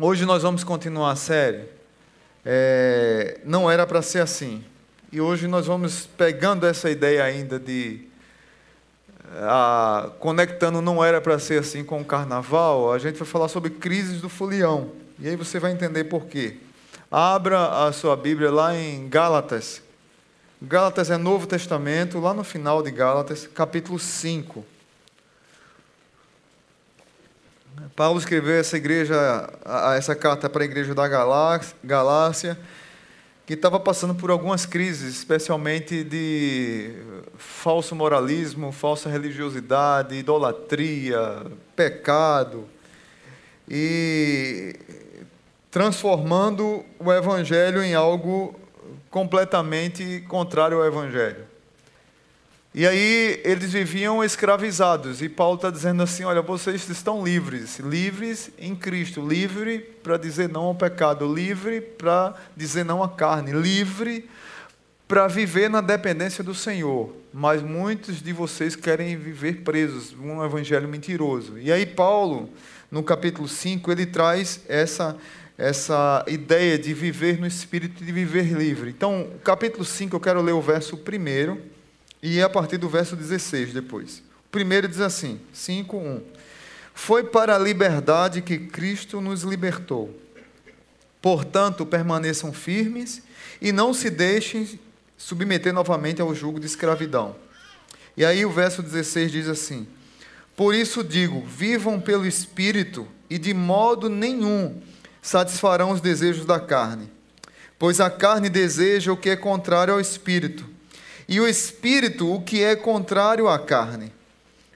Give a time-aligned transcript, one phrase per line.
[0.00, 1.64] Hoje nós vamos continuar a série.
[2.46, 4.64] É, não era para ser assim.
[5.10, 8.06] E hoje nós vamos pegando essa ideia ainda de.
[9.40, 13.70] A, conectando não era para ser assim com o carnaval, a gente vai falar sobre
[13.70, 14.92] crises do folião.
[15.18, 16.58] E aí você vai entender por quê.
[17.10, 19.82] Abra a sua Bíblia lá em Gálatas.
[20.62, 24.64] Gálatas é Novo Testamento, lá no final de Gálatas, capítulo 5.
[27.94, 29.48] Paulo escreveu essa igreja,
[29.96, 31.08] essa carta para a igreja da
[31.82, 32.58] Galácia,
[33.46, 36.92] que estava passando por algumas crises, especialmente de
[37.36, 42.68] falso moralismo, falsa religiosidade, idolatria, pecado,
[43.68, 44.76] e
[45.70, 48.54] transformando o evangelho em algo
[49.10, 51.47] completamente contrário ao evangelho.
[52.74, 55.22] E aí eles viviam escravizados.
[55.22, 60.48] E Paulo está dizendo assim: olha, vocês estão livres, livres em Cristo, livre para dizer
[60.48, 64.28] não ao pecado, livre para dizer não à carne, livre
[65.06, 67.14] para viver na dependência do Senhor.
[67.32, 71.58] Mas muitos de vocês querem viver presos, um evangelho mentiroso.
[71.58, 72.50] E aí Paulo,
[72.90, 75.16] no capítulo 5, ele traz essa
[75.56, 78.90] essa ideia de viver no espírito de viver livre.
[78.90, 81.60] Então, capítulo 5, eu quero ler o verso primeiro
[82.22, 84.22] e é a partir do verso 16 depois.
[84.46, 86.22] O primeiro diz assim, 5, 1.
[86.94, 90.18] Foi para a liberdade que Cristo nos libertou.
[91.22, 93.22] Portanto, permaneçam firmes
[93.60, 94.78] e não se deixem
[95.16, 97.36] submeter novamente ao jugo de escravidão.
[98.16, 99.86] E aí o verso 16 diz assim:
[100.56, 104.80] Por isso digo, vivam pelo Espírito e de modo nenhum
[105.22, 107.10] satisfarão os desejos da carne.
[107.78, 110.77] Pois a carne deseja o que é contrário ao Espírito
[111.28, 114.12] e o espírito o que é contrário à carne.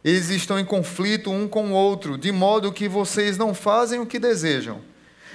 [0.05, 4.07] Eles estão em conflito um com o outro, de modo que vocês não fazem o
[4.07, 4.81] que desejam.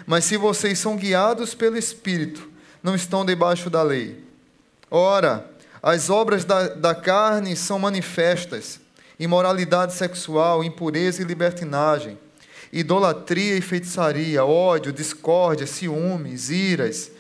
[0.06, 2.48] Mas se vocês são guiados pelo espírito,
[2.84, 4.24] não estão debaixo da lei.
[4.92, 5.50] Ora,
[5.82, 8.80] as obras da, da carne são manifestas:
[9.20, 12.18] imoralidade sexual, impureza e libertinagem,
[12.72, 17.12] idolatria e feitiçaria, ódio, discórdia, ciúmes, iras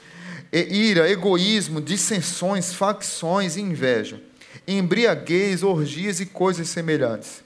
[0.65, 4.21] ira, egoísmo, dissensões, facções e inveja,
[4.67, 7.43] embriaguez, orgias e coisas semelhantes.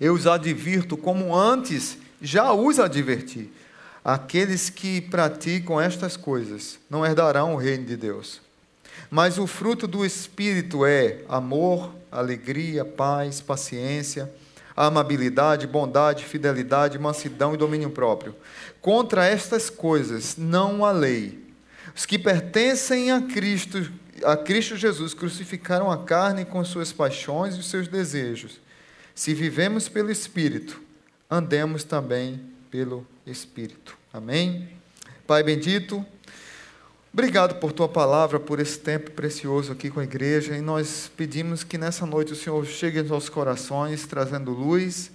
[0.00, 3.50] Eu os advirto como antes já os adverti.
[4.04, 8.40] Aqueles que praticam estas coisas não herdarão o reino de Deus.
[9.10, 14.30] Mas o fruto do Espírito é amor, alegria, paz, paciência,
[14.76, 18.34] amabilidade, bondade, fidelidade, mansidão e domínio próprio.
[18.80, 21.41] Contra estas coisas não há lei.
[21.94, 23.92] Os que pertencem a Cristo,
[24.24, 28.60] a Cristo Jesus, crucificaram a carne com suas paixões e seus desejos.
[29.14, 30.80] Se vivemos pelo Espírito,
[31.30, 33.96] andemos também pelo Espírito.
[34.12, 34.68] Amém?
[35.26, 36.04] Pai bendito,
[37.12, 41.62] obrigado por tua palavra, por esse tempo precioso aqui com a igreja, e nós pedimos
[41.62, 45.10] que nessa noite o Senhor chegue aos nossos corações, trazendo luz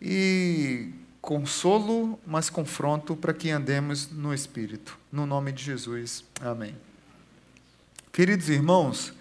[0.00, 0.90] e
[1.26, 4.96] consolo, mas confronto para que andemos no Espírito.
[5.10, 6.24] No nome de Jesus.
[6.40, 6.76] Amém.
[8.12, 9.12] Queridos irmãos,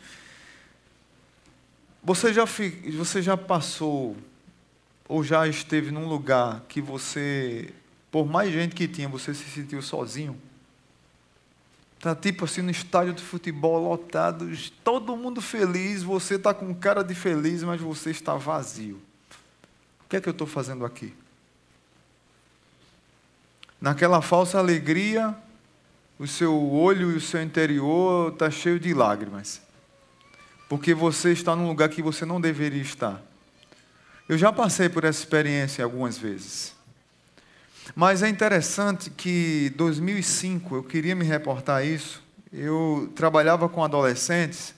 [2.04, 4.16] você já, você já passou
[5.10, 7.74] ou já esteve num lugar que você,
[8.12, 10.40] por mais gente que tinha, você se sentiu sozinho?
[12.00, 14.48] Tá tipo assim no estádio de futebol lotado,
[14.84, 19.02] todo mundo feliz, você está com cara de feliz, mas você está vazio.
[20.06, 21.12] O que é que eu estou fazendo aqui?
[23.80, 25.36] Naquela falsa alegria,
[26.18, 29.62] o seu olho e o seu interior está cheio de lágrimas.
[30.68, 33.22] Porque você está num lugar que você não deveria estar.
[34.28, 36.74] Eu já passei por essa experiência algumas vezes.
[37.96, 44.74] Mas é interessante que 2005, eu queria me reportar isso, eu trabalhava com adolescentes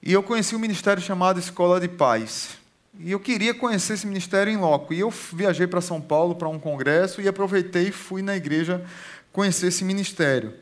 [0.00, 2.58] e eu conheci um ministério chamado Escola de Paz.
[2.98, 4.94] E eu queria conhecer esse ministério em loco.
[4.94, 8.84] E eu viajei para São Paulo para um congresso e aproveitei e fui na igreja
[9.32, 10.54] conhecer esse ministério.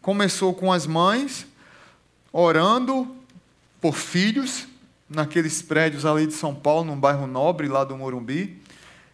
[0.00, 1.46] Começou com as mães
[2.32, 3.08] orando
[3.80, 4.66] por filhos
[5.08, 8.60] naqueles prédios ali de São Paulo, num bairro nobre lá do Morumbi.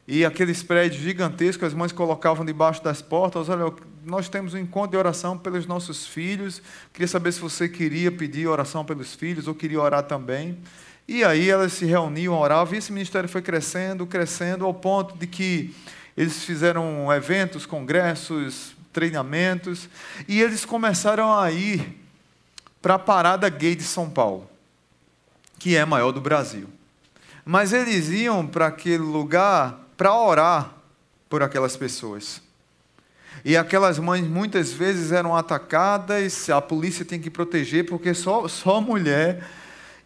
[0.07, 3.49] E aqueles prédios gigantescos, as mães colocavam debaixo das portas.
[3.49, 3.73] Olha,
[4.05, 6.63] nós temos um encontro de oração pelos nossos filhos.
[6.93, 10.59] Queria saber se você queria pedir oração pelos filhos ou queria orar também.
[11.09, 15.27] E aí elas se reuniam, oravam, e esse ministério foi crescendo, crescendo, ao ponto de
[15.27, 15.75] que
[16.15, 19.89] eles fizeram eventos, congressos, treinamentos,
[20.29, 21.99] e eles começaram a ir
[22.83, 24.51] para a Parada Gay de São Paulo,
[25.59, 26.69] que é a maior do Brasil.
[27.43, 30.75] Mas eles iam para aquele lugar para orar
[31.27, 32.43] por aquelas pessoas.
[33.43, 38.79] E aquelas mães muitas vezes eram atacadas, a polícia tem que proteger, porque só, só
[38.79, 39.43] mulher.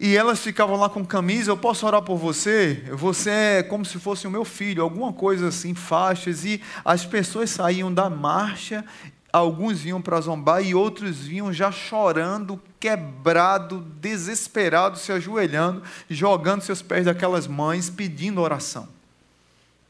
[0.04, 2.82] E elas ficavam lá com camisa, eu posso orar por você?
[2.90, 6.44] Você é como se fosse o meu filho, alguma coisa assim, faixas.
[6.44, 8.84] E as pessoas saíam da marcha,
[9.32, 16.82] alguns vinham para zombar e outros vinham já chorando, quebrado, desesperado, se ajoelhando, jogando seus
[16.82, 18.88] pés daquelas mães, pedindo oração.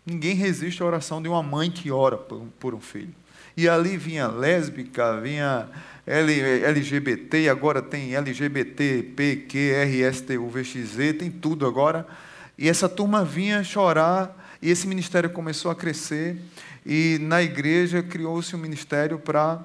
[0.05, 3.15] Ninguém resiste à oração de uma mãe que ora por um filho.
[3.57, 5.69] E ali vinha lésbica, vinha
[6.07, 12.07] LGBT, agora tem LGBT, PQ, RSTU, VXZ, tem tudo agora.
[12.59, 16.37] E essa turma vinha chorar, e esse ministério começou a crescer,
[16.85, 19.65] e na igreja criou-se um ministério para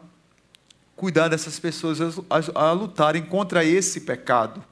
[0.95, 4.63] cuidar dessas pessoas a, a, a lutarem contra esse pecado.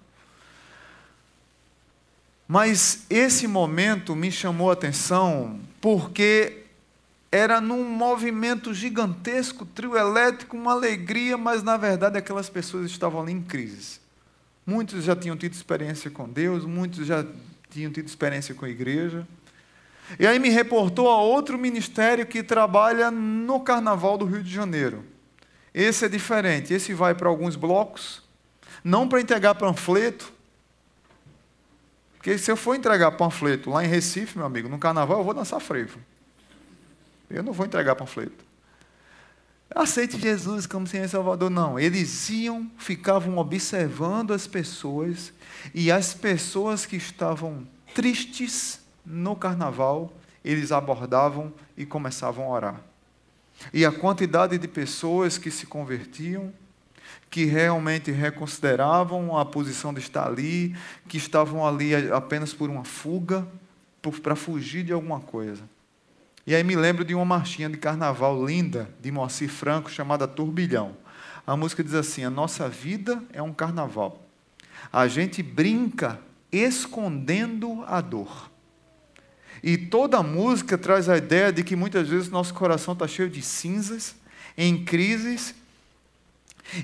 [2.48, 6.65] Mas esse momento me chamou a atenção porque
[7.32, 13.34] era num movimento gigantesco, trio elétrico, uma alegria, mas na verdade aquelas pessoas estavam ali
[13.34, 14.00] em crise.
[14.66, 17.26] Muitos já tinham tido experiência com Deus, muitos já
[17.70, 19.28] tinham tido experiência com a igreja.
[20.20, 25.04] E aí me reportou a outro ministério que trabalha no Carnaval do Rio de Janeiro.
[25.74, 28.24] Esse é diferente, esse vai para alguns blocos,
[28.84, 30.34] não para entregar panfleto,
[32.26, 35.34] porque se eu for entregar panfleto lá em Recife, meu amigo, no Carnaval eu vou
[35.34, 36.00] dançar frevo.
[37.30, 38.46] Eu não vou entregar panfleto.
[39.74, 41.50] Aceite Jesus como Senhor e Salvador.
[41.50, 41.80] Não.
[41.80, 45.34] Eles iam, ficavam observando as pessoas,
[45.74, 50.14] e as pessoas que estavam tristes no carnaval,
[50.44, 52.82] eles abordavam e começavam a orar.
[53.74, 56.54] E a quantidade de pessoas que se convertiam,
[57.30, 60.76] que realmente reconsideravam a posição de estar ali,
[61.08, 63.48] que estavam ali apenas por uma fuga,
[64.22, 65.64] para fugir de alguma coisa.
[66.48, 70.96] E aí me lembro de uma marchinha de carnaval linda de Moacir Franco chamada Turbilhão.
[71.46, 74.30] A música diz assim: A nossa vida é um carnaval.
[74.94, 76.20] A gente brinca
[76.52, 78.52] escondendo a dor.
[79.64, 83.30] E toda a música traz a ideia de que muitas vezes nosso coração está cheio
[83.30, 84.16] de cinzas,
[84.56, 85.56] em crises,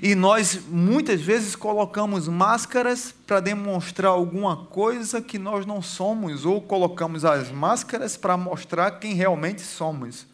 [0.00, 6.62] e nós muitas vezes colocamos máscaras para demonstrar alguma coisa que nós não somos, ou
[6.62, 10.26] colocamos as máscaras para mostrar quem realmente somos.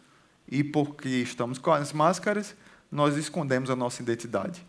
[0.47, 2.55] E porque estamos com as máscaras,
[2.91, 4.65] nós escondemos a nossa identidade.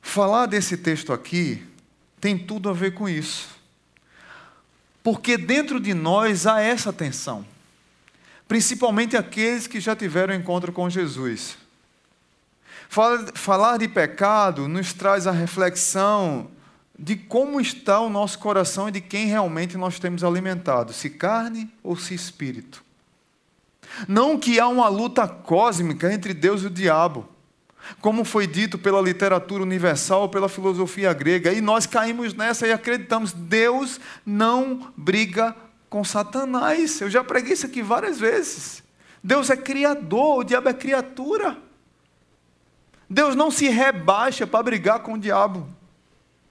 [0.00, 1.66] Falar desse texto aqui
[2.20, 3.48] tem tudo a ver com isso.
[5.02, 7.46] Porque dentro de nós há essa tensão,
[8.48, 11.56] principalmente aqueles que já tiveram encontro com Jesus.
[13.34, 16.50] Falar de pecado nos traz a reflexão
[16.98, 21.72] de como está o nosso coração e de quem realmente nós temos alimentado, se carne
[21.84, 22.82] ou se espírito.
[24.08, 27.28] Não que há uma luta cósmica entre Deus e o diabo,
[28.00, 32.72] como foi dito pela literatura universal ou pela filosofia grega, e nós caímos nessa e
[32.72, 35.54] acreditamos, Deus não briga
[35.88, 37.00] com Satanás.
[37.00, 38.82] Eu já preguei isso aqui várias vezes.
[39.22, 41.69] Deus é criador, o diabo é criatura.
[43.10, 45.66] Deus não se rebaixa para brigar com o diabo.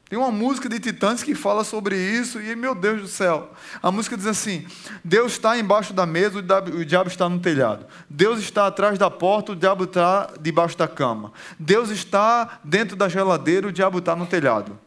[0.10, 3.54] Tem uma música de Titãs que fala sobre isso, e meu Deus do céu.
[3.82, 4.68] A música diz assim:
[5.04, 7.86] Deus está embaixo da mesa, o diabo está no telhado.
[8.10, 11.32] Deus está atrás da porta, o diabo está debaixo da cama.
[11.58, 14.78] Deus está dentro da geladeira, o diabo está no telhado.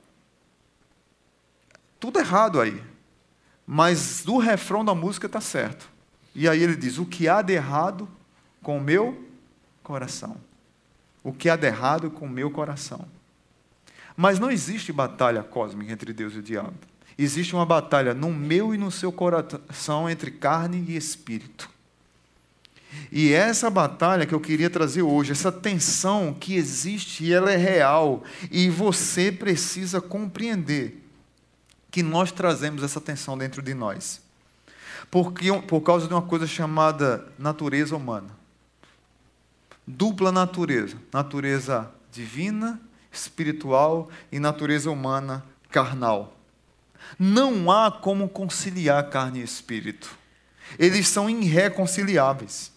[1.99, 2.83] Tudo errado aí.
[3.65, 5.89] Mas o refrão da música está certo.
[6.35, 8.09] E aí ele diz: O que há de errado
[8.61, 9.25] com o meu
[9.85, 10.37] coração?
[11.23, 13.07] O que há de errado com o meu coração.
[14.17, 16.75] Mas não existe batalha cósmica entre Deus e o diabo.
[17.17, 21.71] Existe uma batalha no meu e no seu coração entre carne e espírito.
[23.11, 28.23] E essa batalha que eu queria trazer hoje, essa tensão que existe, ela é real.
[28.51, 31.03] E você precisa compreender
[31.91, 34.21] que nós trazemos essa tensão dentro de nós.
[35.11, 38.42] Porque, por causa de uma coisa chamada natureza humana
[39.87, 46.37] dupla natureza: natureza divina, espiritual e natureza humana, carnal.
[47.19, 50.17] Não há como conciliar carne e espírito.
[50.79, 52.73] Eles são irreconciliáveis.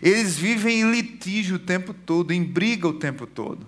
[0.00, 3.66] Eles vivem em litígio o tempo todo, em briga o tempo todo.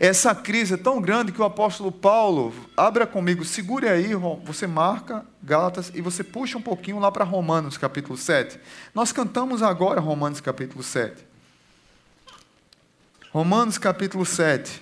[0.00, 5.24] Essa crise é tão grande que o apóstolo Paulo, abra comigo, segure aí, você marca
[5.42, 8.58] Gálatas e você puxa um pouquinho lá para Romanos capítulo 7.
[8.94, 11.33] Nós cantamos agora Romanos capítulo 7.
[13.34, 14.80] Romanos capítulo 7.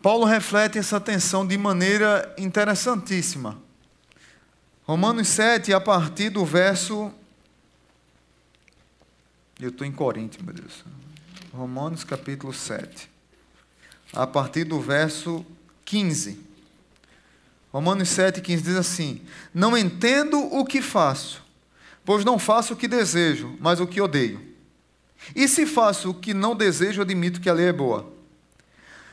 [0.00, 3.60] Paulo reflete essa tensão de maneira interessantíssima.
[4.84, 7.12] Romanos 7, a partir do verso
[9.60, 10.82] Eu estou em Coríntios, meu Deus.
[11.52, 13.10] Romanos capítulo 7.
[14.14, 15.44] A partir do verso
[15.84, 16.40] 15.
[17.70, 19.20] Romanos 7, 15 diz assim:
[19.52, 21.44] Não entendo o que faço,
[22.02, 24.51] pois não faço o que desejo, mas o que odeio.
[25.34, 28.10] E se faço o que não desejo, admito que a lei é boa.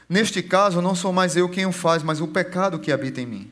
[0.07, 3.25] Neste caso, não sou mais eu quem o faz, mas o pecado que habita em
[3.27, 3.51] mim.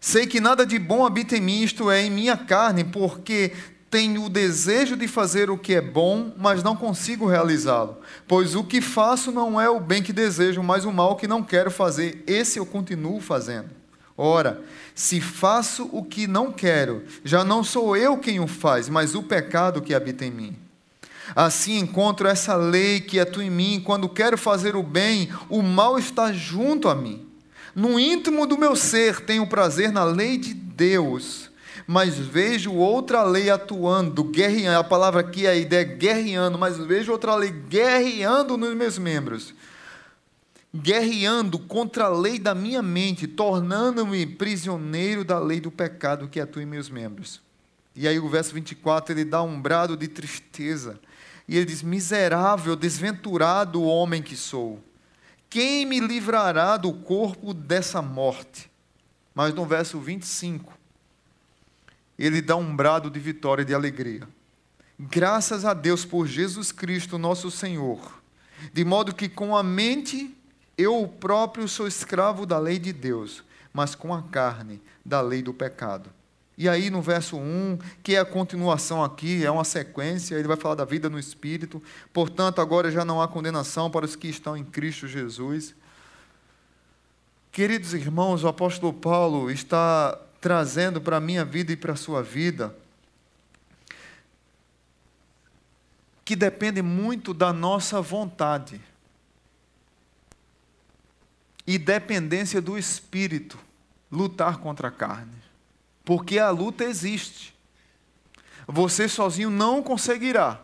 [0.00, 3.52] Sei que nada de bom habita em mim, isto é, em minha carne, porque
[3.90, 7.98] tenho o desejo de fazer o que é bom, mas não consigo realizá-lo.
[8.26, 11.42] Pois o que faço não é o bem que desejo, mas o mal que não
[11.42, 12.22] quero fazer.
[12.26, 13.68] Esse eu continuo fazendo.
[14.16, 14.62] Ora,
[14.94, 19.22] se faço o que não quero, já não sou eu quem o faz, mas o
[19.22, 20.56] pecado que habita em mim.
[21.34, 25.98] Assim encontro essa lei que atua em mim, quando quero fazer o bem, o mal
[25.98, 27.26] está junto a mim.
[27.74, 31.50] No íntimo do meu ser tenho prazer na lei de Deus
[31.92, 34.78] mas vejo outra lei atuando, guerreando.
[34.78, 39.52] A palavra aqui, a ideia é guerreando, mas vejo outra lei guerreando nos meus membros.
[40.72, 46.62] Guerreando contra a lei da minha mente, tornando-me prisioneiro da lei do pecado que atua
[46.62, 47.42] em meus membros.
[47.96, 51.00] E aí o verso 24 ele dá um brado de tristeza.
[51.50, 54.80] E ele diz: Miserável, desventurado homem que sou.
[55.50, 58.70] Quem me livrará do corpo dessa morte?
[59.34, 60.72] Mas no verso 25,
[62.16, 64.28] ele dá um brado de vitória e de alegria.
[64.96, 68.22] Graças a Deus por Jesus Cristo, nosso Senhor.
[68.72, 70.32] De modo que com a mente
[70.78, 73.42] eu próprio sou escravo da lei de Deus,
[73.72, 76.10] mas com a carne da lei do pecado.
[76.60, 80.58] E aí no verso 1, que é a continuação aqui, é uma sequência, ele vai
[80.58, 81.82] falar da vida no Espírito.
[82.12, 85.74] Portanto, agora já não há condenação para os que estão em Cristo Jesus.
[87.50, 92.22] Queridos irmãos, o apóstolo Paulo está trazendo para a minha vida e para a sua
[92.22, 92.76] vida,
[96.22, 98.78] que depende muito da nossa vontade
[101.66, 103.58] e dependência do espírito
[104.12, 105.39] lutar contra a carne.
[106.10, 107.54] Porque a luta existe.
[108.66, 110.60] Você sozinho não conseguirá.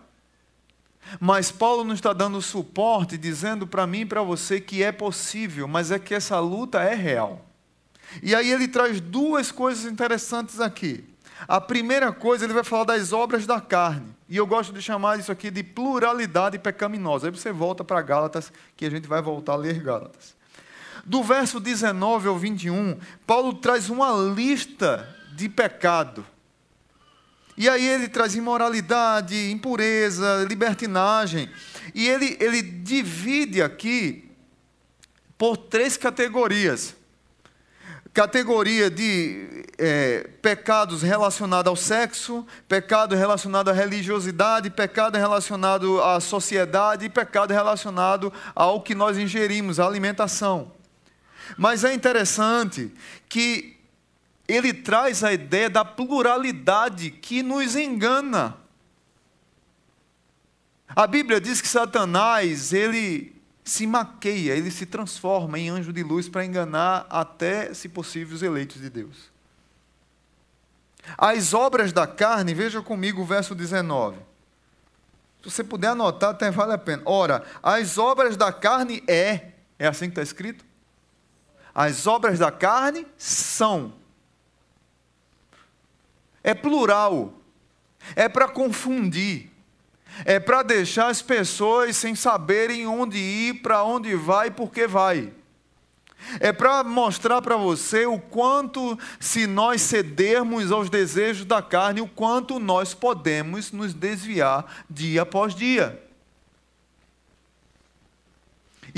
[1.20, 5.68] Mas Paulo não está dando suporte, dizendo para mim e para você que é possível,
[5.68, 7.46] mas é que essa luta é real.
[8.20, 11.04] E aí ele traz duas coisas interessantes aqui.
[11.46, 14.16] A primeira coisa, ele vai falar das obras da carne.
[14.28, 17.28] E eu gosto de chamar isso aqui de pluralidade pecaminosa.
[17.28, 20.34] Aí você volta para Gálatas, que a gente vai voltar a ler Gálatas.
[21.04, 26.26] Do verso 19 ao 21, Paulo traz uma lista de pecado.
[27.56, 31.50] E aí ele traz imoralidade, impureza, libertinagem.
[31.94, 34.30] E ele, ele divide aqui
[35.38, 36.96] por três categorias
[38.16, 47.04] categoria de é, pecados relacionados ao sexo, pecado relacionado à religiosidade, pecado relacionado à sociedade
[47.04, 50.72] e pecado relacionado ao que nós ingerimos, à alimentação.
[51.58, 52.90] Mas é interessante
[53.28, 53.75] que
[54.48, 58.56] ele traz a ideia da pluralidade que nos engana.
[60.88, 63.34] A Bíblia diz que Satanás, ele
[63.64, 68.42] se maqueia, ele se transforma em anjo de luz para enganar até, se possível, os
[68.42, 69.30] eleitos de Deus.
[71.18, 74.18] As obras da carne, veja comigo o verso 19.
[75.42, 77.02] Se você puder anotar, até vale a pena.
[77.04, 80.64] Ora, as obras da carne é, é assim que está escrito?
[81.74, 83.92] As obras da carne são.
[86.46, 87.34] É plural.
[88.14, 89.50] É para confundir
[90.24, 95.32] é para deixar as pessoas sem saberem onde ir, para onde vai por que vai.
[96.40, 102.08] É para mostrar para você o quanto, se nós cedermos aos desejos da carne, o
[102.08, 106.02] quanto nós podemos nos desviar dia após dia.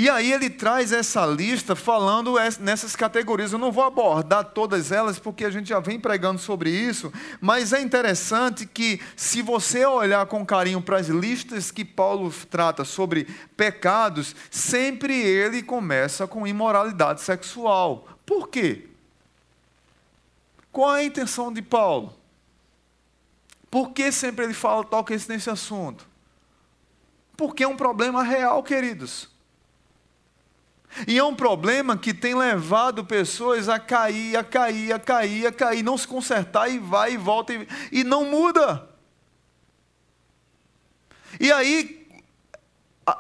[0.00, 3.52] E aí ele traz essa lista falando nessas categorias.
[3.52, 7.72] Eu não vou abordar todas elas porque a gente já vem pregando sobre isso, mas
[7.72, 13.24] é interessante que se você olhar com carinho para as listas que Paulo trata sobre
[13.56, 18.06] pecados, sempre ele começa com imoralidade sexual.
[18.24, 18.86] Por quê?
[20.70, 22.14] Qual é a intenção de Paulo?
[23.68, 26.06] Por que sempre ele fala, toca nesse assunto?
[27.36, 29.36] Porque é um problema real, queridos.
[31.06, 35.52] E é um problema que tem levado pessoas a cair, a cair, a cair, a
[35.52, 38.88] cair, não se consertar e vai e volta e, e não muda.
[41.38, 41.98] E aí,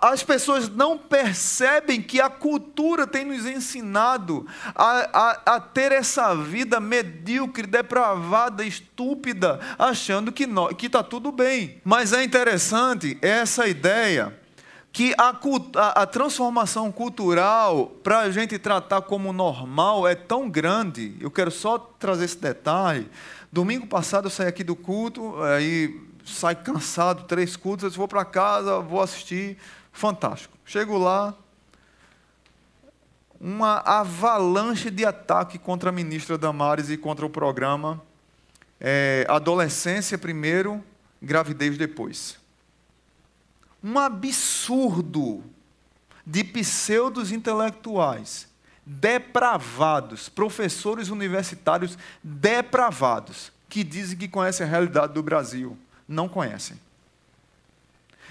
[0.02, 6.34] as pessoas não percebem que a cultura tem nos ensinado a, a, a ter essa
[6.34, 10.46] vida medíocre, depravada, estúpida, achando que
[10.86, 11.80] está tudo bem.
[11.84, 14.38] Mas é interessante essa ideia
[14.92, 15.38] que a,
[15.76, 21.16] a, a transformação cultural, para a gente tratar como normal, é tão grande.
[21.20, 23.08] Eu quero só trazer esse detalhe.
[23.52, 28.24] Domingo passado eu saí aqui do culto, aí sai cansado, três cultos, eu vou para
[28.24, 29.56] casa, vou assistir
[29.98, 30.56] Fantástico.
[30.64, 31.34] Chego lá,
[33.40, 38.00] uma avalanche de ataque contra a ministra Damares e contra o programa
[38.80, 40.84] é, Adolescência primeiro,
[41.20, 42.38] Gravidez depois.
[43.82, 45.42] Um absurdo
[46.26, 48.48] de pseudos intelectuais,
[48.84, 55.76] depravados, professores universitários depravados, que dizem que conhecem a realidade do Brasil.
[56.06, 56.78] Não conhecem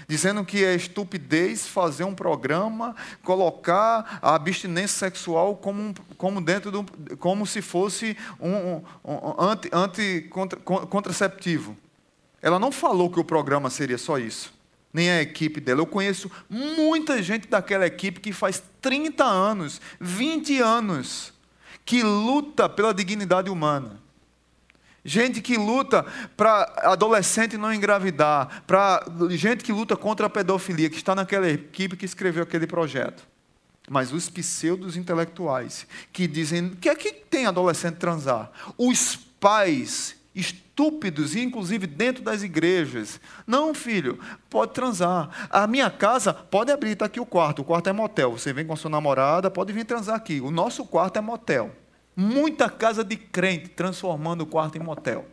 [0.08, 6.86] dizendo que é estupidez fazer um programa, colocar a abstinência sexual como, como dentro do,
[7.18, 11.76] como se fosse um, um, um anti, anti contra, contraceptivo.
[12.40, 14.52] Ela não falou que o programa seria só isso,
[14.92, 15.80] nem a equipe dela.
[15.80, 21.32] Eu conheço muita gente daquela equipe que faz 30 anos, 20 anos,
[21.84, 24.08] que luta pela dignidade humana
[25.08, 26.04] gente que luta
[26.36, 31.96] para adolescente não engravidar, para gente que luta contra a pedofilia, que está naquela equipe
[31.96, 33.26] que escreveu aquele projeto.
[33.88, 38.50] Mas os pseudos intelectuais que dizem que é que tem adolescente transar.
[38.76, 43.20] Os pais estúpidos, inclusive dentro das igrejas.
[43.46, 44.18] Não, filho,
[44.48, 45.48] pode transar.
[45.50, 47.62] A minha casa pode abrir, está aqui o quarto.
[47.62, 48.32] O quarto é motel.
[48.32, 50.40] Você vem com a sua namorada, pode vir transar aqui.
[50.40, 51.74] O nosso quarto é motel.
[52.14, 55.26] Muita casa de crente transformando o quarto em motel.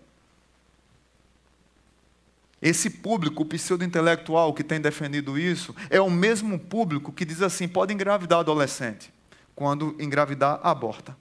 [2.61, 7.93] Esse público pseudo-intelectual que tem defendido isso é o mesmo público que diz assim: pode
[7.93, 9.13] engravidar adolescente.
[9.55, 11.15] Quando engravidar, aborta.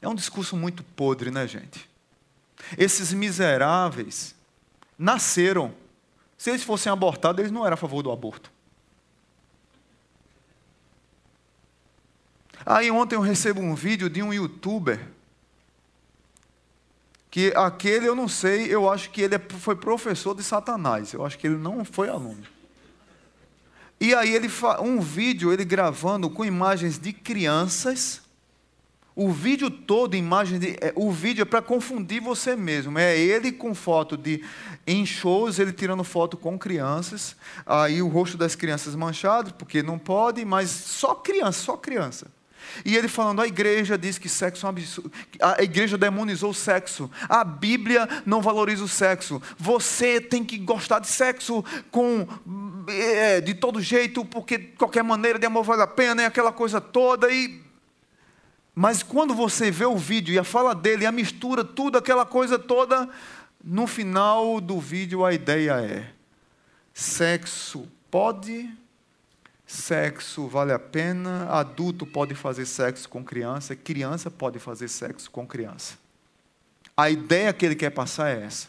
[0.00, 1.88] É um discurso muito podre, né, gente?
[2.76, 4.34] Esses miseráveis
[4.98, 5.74] nasceram.
[6.36, 8.50] Se eles fossem abortados, eles não eram a favor do aborto.
[12.64, 15.00] Aí ontem eu recebo um vídeo de um youtuber
[17.30, 21.12] que aquele eu não sei, eu acho que ele é, foi professor de Satanás.
[21.12, 22.42] Eu acho que ele não foi aluno.
[24.00, 24.48] E aí ele
[24.80, 28.22] um vídeo ele gravando com imagens de crianças.
[29.20, 32.96] O vídeo todo, imagem de, é, o vídeo é para confundir você mesmo.
[33.00, 34.44] É ele com foto de
[34.86, 37.34] em shows, ele tirando foto com crianças.
[37.66, 42.28] Aí o rosto das crianças manchado, porque não pode, mas só criança, só criança.
[42.84, 45.10] E ele falando, a igreja diz que sexo é um absurdo.
[45.42, 47.10] A igreja demonizou o sexo.
[47.28, 49.42] A Bíblia não valoriza o sexo.
[49.58, 52.24] Você tem que gostar de sexo com
[52.88, 56.80] é, de todo jeito, porque qualquer maneira de amor vale a pena, e aquela coisa
[56.80, 57.28] toda.
[57.32, 57.66] E...
[58.80, 62.56] Mas quando você vê o vídeo e a fala dele, a mistura, tudo, aquela coisa
[62.56, 63.08] toda,
[63.62, 66.12] no final do vídeo a ideia é:
[66.94, 68.70] sexo pode
[69.66, 75.44] Sexo vale a pena, adulto pode fazer sexo com criança, criança pode fazer sexo com
[75.44, 75.98] criança.
[76.96, 78.68] A ideia que ele quer passar é essa.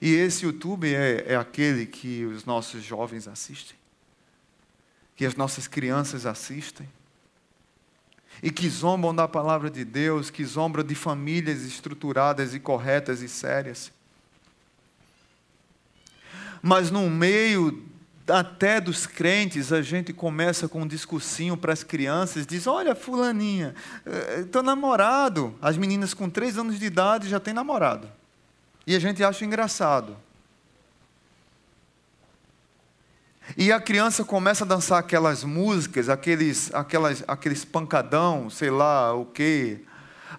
[0.00, 3.76] E esse YouTube é, é aquele que os nossos jovens assistem,
[5.16, 6.88] que as nossas crianças assistem,
[8.42, 13.28] e que zombam da palavra de Deus, que zombam de famílias estruturadas e corretas e
[13.28, 13.90] sérias.
[16.62, 17.82] Mas no meio
[18.28, 23.74] até dos crentes, a gente começa com um discursinho para as crianças, diz, olha, fulaninha,
[24.38, 25.54] estou eh, namorado.
[25.60, 28.08] As meninas com três anos de idade já têm namorado.
[28.86, 30.16] E a gente acha engraçado.
[33.56, 39.26] E a criança começa a dançar aquelas músicas, aqueles, aquelas, aqueles pancadão, sei lá o
[39.26, 39.80] quê.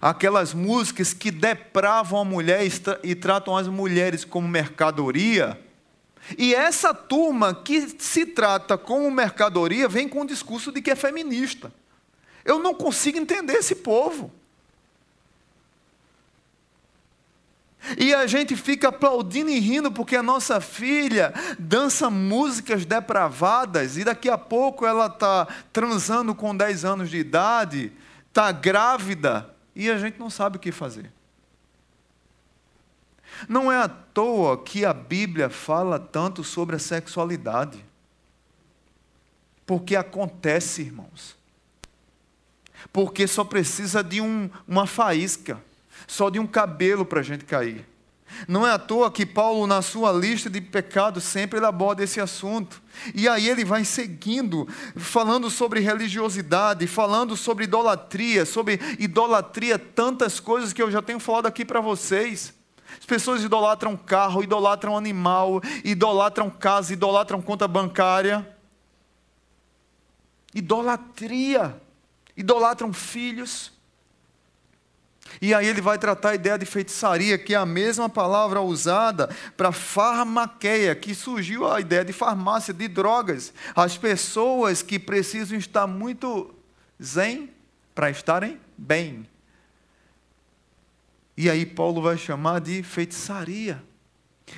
[0.00, 2.60] Aquelas músicas que depravam a mulher
[3.02, 5.58] e tratam as mulheres como mercadoria
[6.38, 10.96] e essa turma que se trata como mercadoria vem com o discurso de que é
[10.96, 11.72] feminista.
[12.44, 14.32] Eu não consigo entender esse povo.
[17.98, 24.04] E a gente fica aplaudindo e rindo porque a nossa filha dança músicas depravadas e
[24.04, 27.92] daqui a pouco ela está transando com 10 anos de idade,
[28.28, 31.12] está grávida e a gente não sabe o que fazer.
[33.48, 37.84] Não é à toa que a Bíblia fala tanto sobre a sexualidade.
[39.66, 41.36] Porque acontece, irmãos.
[42.92, 45.60] Porque só precisa de um, uma faísca,
[46.06, 47.86] só de um cabelo para a gente cair.
[48.48, 52.20] Não é à toa que Paulo, na sua lista de pecados, sempre ele aborda esse
[52.20, 52.82] assunto.
[53.14, 60.72] E aí ele vai seguindo, falando sobre religiosidade, falando sobre idolatria, sobre idolatria, tantas coisas
[60.72, 62.52] que eu já tenho falado aqui para vocês.
[62.98, 68.48] As pessoas idolatram carro, idolatram animal, idolatram casa, idolatram conta bancária.
[70.54, 71.80] Idolatria.
[72.36, 73.73] Idolatram filhos.
[75.40, 79.28] E aí ele vai tratar a ideia de feitiçaria, que é a mesma palavra usada
[79.56, 83.52] para farmaqueia, que surgiu a ideia de farmácia, de drogas.
[83.74, 86.54] As pessoas que precisam estar muito
[87.02, 87.50] zen
[87.94, 89.28] para estarem bem.
[91.36, 93.82] E aí Paulo vai chamar de feitiçaria.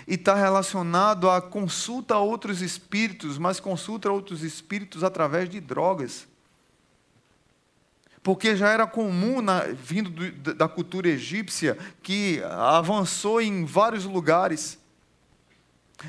[0.07, 5.61] E está relacionado à consulta a outros espíritos, mas consulta a outros espíritos através de
[5.61, 6.27] drogas.
[8.27, 14.81] Porque já era comum, na, vindo do, da cultura egípcia, que avançou em vários lugares.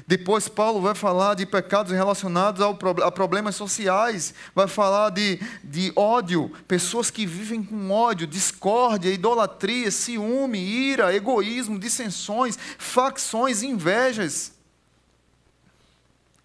[0.07, 5.93] Depois, Paulo vai falar de pecados relacionados ao, a problemas sociais, vai falar de, de
[5.95, 14.53] ódio, pessoas que vivem com ódio, discórdia, idolatria, ciúme, ira, egoísmo, dissensões, facções, invejas.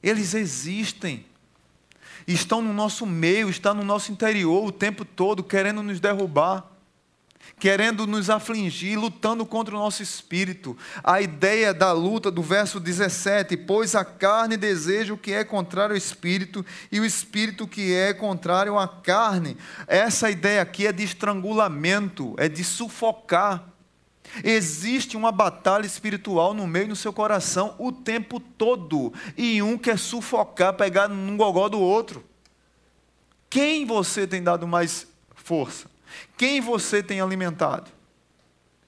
[0.02, 1.24] Eles existem,
[2.26, 6.72] estão no nosso meio, estão no nosso interior o tempo todo, querendo nos derrubar
[7.58, 10.76] querendo nos afligir, lutando contra o nosso espírito.
[11.02, 15.92] A ideia da luta do verso 17: Pois a carne deseja o que é contrário
[15.92, 19.56] ao espírito, e o espírito que é contrário à carne.
[19.86, 23.71] Essa ideia aqui é de estrangulamento, é de sufocar.
[24.42, 29.98] Existe uma batalha espiritual no meio do seu coração o tempo todo, e um quer
[29.98, 32.24] sufocar, pegar num gogó do outro.
[33.50, 35.90] Quem você tem dado mais força?
[36.36, 37.90] Quem você tem alimentado?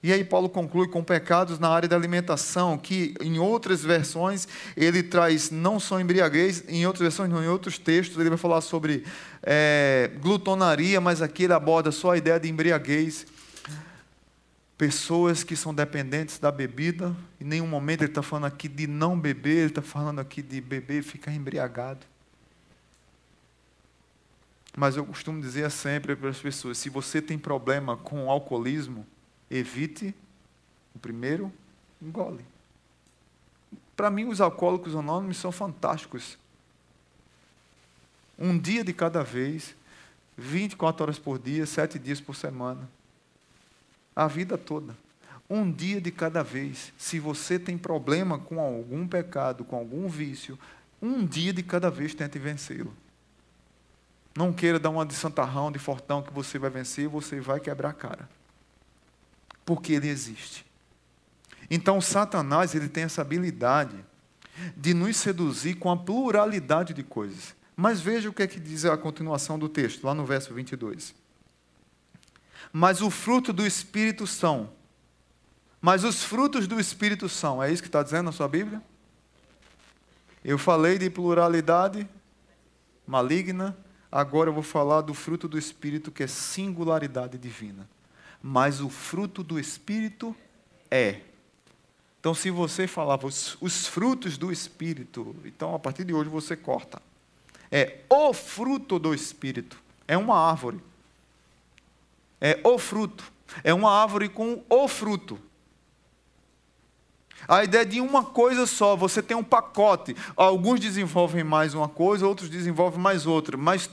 [0.04, 5.02] E aí Paulo conclui com pecados na área da alimentação, que em outras versões ele
[5.02, 9.02] traz não só embriaguez, em outras versões, não, em outros textos ele vai falar sobre
[9.42, 13.26] é, glutonaria, mas aqui ele aborda só a ideia de embriaguez.
[14.76, 19.18] Pessoas que são dependentes da bebida, em nenhum momento ele está falando aqui de não
[19.18, 22.04] beber, ele está falando aqui de beber e ficar embriagado.
[24.76, 29.06] Mas eu costumo dizer sempre para as pessoas: se você tem problema com o alcoolismo,
[29.48, 30.12] evite
[30.94, 31.52] o primeiro
[32.02, 32.44] engole.
[33.94, 36.36] Para mim, os alcoólicos anônimos são fantásticos.
[38.36, 39.76] Um dia de cada vez,
[40.36, 42.88] 24 horas por dia, sete dias por semana.
[44.14, 44.96] A vida toda.
[45.48, 46.92] Um dia de cada vez.
[46.96, 50.58] Se você tem problema com algum pecado, com algum vício,
[51.00, 52.94] um dia de cada vez tente vencê-lo.
[54.36, 57.90] Não queira dar uma de santarrão, de fortão que você vai vencer, você vai quebrar
[57.90, 58.28] a cara.
[59.64, 60.66] Porque ele existe.
[61.70, 63.96] Então, Satanás ele tem essa habilidade
[64.76, 67.54] de nos seduzir com a pluralidade de coisas.
[67.76, 71.14] Mas veja o que é que diz a continuação do texto, lá no verso 22.
[72.74, 74.68] Mas o fruto do Espírito são.
[75.80, 77.62] Mas os frutos do Espírito são.
[77.62, 78.82] É isso que está dizendo na sua Bíblia?
[80.44, 82.08] Eu falei de pluralidade
[83.06, 83.76] maligna,
[84.14, 87.90] Agora eu vou falar do fruto do Espírito, que é singularidade divina.
[88.40, 90.36] Mas o fruto do Espírito
[90.88, 91.22] é.
[92.20, 96.56] Então, se você falava os, os frutos do Espírito, então a partir de hoje você
[96.56, 97.02] corta.
[97.72, 99.82] É o fruto do Espírito.
[100.06, 100.80] É uma árvore.
[102.44, 103.24] É o fruto.
[103.62, 105.40] É uma árvore com o fruto.
[107.48, 110.14] A ideia de uma coisa só, você tem um pacote.
[110.36, 113.88] Alguns desenvolvem mais uma coisa, outros desenvolvem mais outra, mas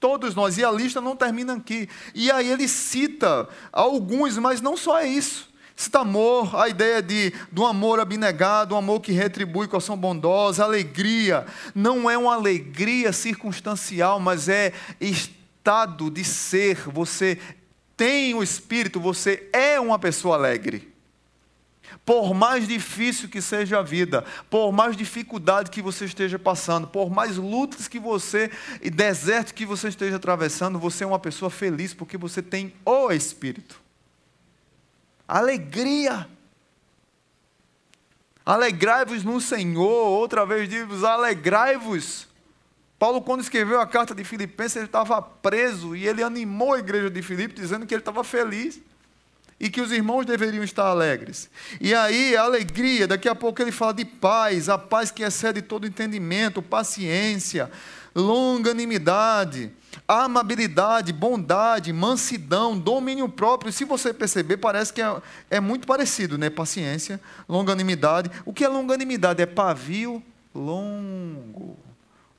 [0.00, 0.56] Todos nós.
[0.58, 1.88] E a lista não termina aqui.
[2.14, 5.48] E aí ele cita alguns, mas não só é isso.
[5.74, 10.64] Cita amor, a ideia de, do amor abnegado, um amor que retribui com ação bondosa,
[10.64, 11.46] alegria.
[11.74, 16.76] Não é uma alegria circunstancial, mas é estado de ser.
[16.90, 17.38] Você
[17.98, 20.94] tem o espírito, você é uma pessoa alegre.
[22.06, 27.10] Por mais difícil que seja a vida, por mais dificuldade que você esteja passando, por
[27.10, 31.92] mais lutas que você e deserto que você esteja atravessando, você é uma pessoa feliz
[31.92, 33.80] porque você tem o Espírito.
[35.26, 36.28] Alegria.
[38.46, 42.28] Alegrai-vos no Senhor, outra vez digo alegrai-vos.
[42.98, 47.08] Paulo, quando escreveu a carta de Filipenses, ele estava preso e ele animou a igreja
[47.08, 48.80] de Filipe, dizendo que ele estava feliz.
[49.60, 51.50] e que os irmãos deveriam estar alegres.
[51.80, 55.62] E aí, a alegria, daqui a pouco ele fala de paz, a paz que excede
[55.62, 57.70] todo entendimento, paciência,
[58.14, 59.72] longanimidade,
[60.06, 63.72] amabilidade, bondade, mansidão, domínio próprio.
[63.72, 66.48] Se você perceber, parece que é, é muito parecido, né?
[66.48, 68.30] Paciência, longanimidade.
[68.44, 69.42] O que é longanimidade?
[69.42, 70.22] É pavio
[70.54, 71.76] longo.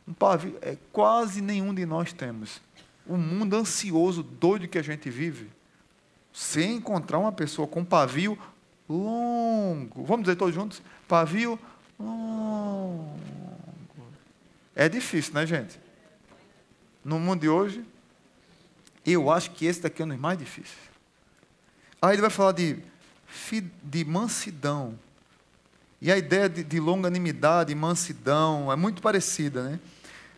[0.09, 2.59] Um pavio, é, quase nenhum de nós temos.
[3.05, 5.51] O mundo ansioso, doido que a gente vive
[6.33, 8.37] você encontrar uma pessoa com pavio
[8.87, 10.81] longo, vamos dizer todos juntos?
[11.07, 11.59] Pavio
[11.99, 13.19] longo.
[14.75, 15.79] É difícil, né, gente?
[17.03, 17.83] No mundo de hoje,
[19.05, 20.89] eu acho que esse daqui é um dos mais difíceis.
[22.01, 22.79] Aí ele vai falar de,
[23.83, 24.97] de mansidão.
[26.01, 29.79] E a ideia de, de longanimidade, mansidão, é muito parecida, né?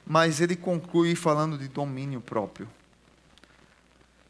[0.06, 2.68] Mas ele conclui falando de domínio próprio.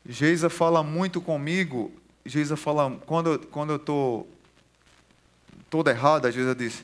[0.06, 1.92] Geisa fala muito comigo.
[2.26, 4.28] Geisa fala, quando, quando eu estou
[5.70, 6.84] toda errada, Geisa diz.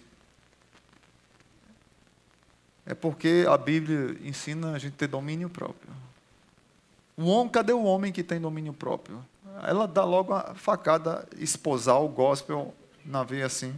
[2.86, 5.91] É porque a Bíblia ensina a gente ter domínio próprio.
[7.17, 9.23] O homem, cadê o homem que tem domínio próprio?
[9.63, 12.73] Ela dá logo a facada esposar o gospel
[13.04, 13.73] na veia assim.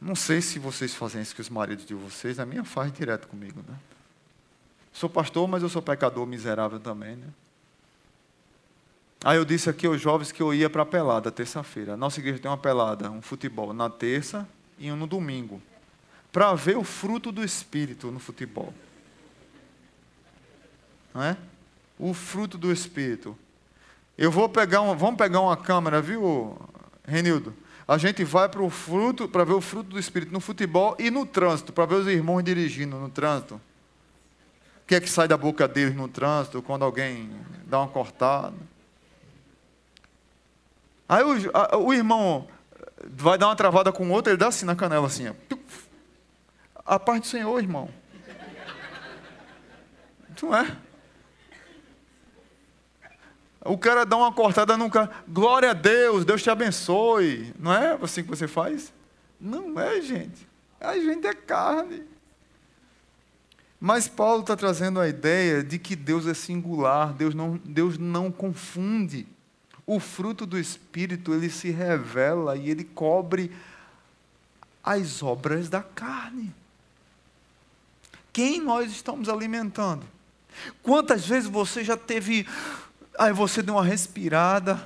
[0.00, 3.26] Não sei se vocês fazem isso com os maridos de vocês, a minha faz direto
[3.26, 3.74] comigo, né?
[4.92, 7.26] Sou pastor, mas eu sou pecador miserável também, né?
[9.24, 11.96] Aí eu disse aqui aos jovens que eu ia para a pelada terça-feira.
[11.96, 15.60] Nossa igreja tem uma pelada, um futebol, na terça e um no domingo.
[16.30, 18.72] Para ver o fruto do Espírito no futebol.
[21.12, 21.36] Não é?
[21.98, 23.36] O fruto do Espírito.
[24.16, 26.56] Eu vou pegar uma, vamos pegar uma câmera, viu,
[27.04, 27.54] Renildo?
[27.88, 31.10] A gente vai para o fruto, para ver o fruto do Espírito no futebol e
[31.10, 33.58] no trânsito, para ver os irmãos dirigindo no trânsito
[34.88, 37.30] que é que sai da boca deles no trânsito quando alguém
[37.66, 38.54] dá uma cortada.
[41.06, 42.48] Aí o, a, o irmão
[43.04, 45.28] vai dar uma travada com o outro, ele dá assim na canela, assim.
[45.28, 45.34] Ó.
[46.86, 47.90] A paz do Senhor, irmão.
[50.42, 50.74] Não é?
[53.64, 55.10] O cara dá uma cortada no cara.
[55.28, 57.52] Glória a Deus, Deus te abençoe.
[57.58, 58.92] Não é assim que você faz?
[59.40, 60.46] Não é, gente.
[60.80, 62.04] A gente é carne.
[63.80, 68.30] Mas Paulo está trazendo a ideia de que Deus é singular, Deus não, Deus não
[68.30, 69.26] confunde.
[69.86, 73.52] O fruto do Espírito, ele se revela e ele cobre
[74.82, 76.52] as obras da carne.
[78.32, 80.06] Quem nós estamos alimentando?
[80.82, 82.46] Quantas vezes você já teve.
[83.18, 84.80] Aí você deu uma respirada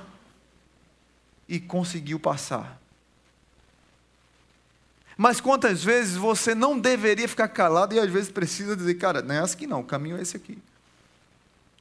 [1.47, 2.81] e conseguiu passar.
[5.15, 9.35] Mas quantas vezes você não deveria ficar calado e às vezes precisa dizer, cara, não
[9.35, 10.57] é assim que não, o caminho é esse aqui.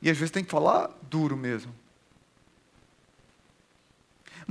[0.03, 1.75] E às vezes tem que falar duro mesmo.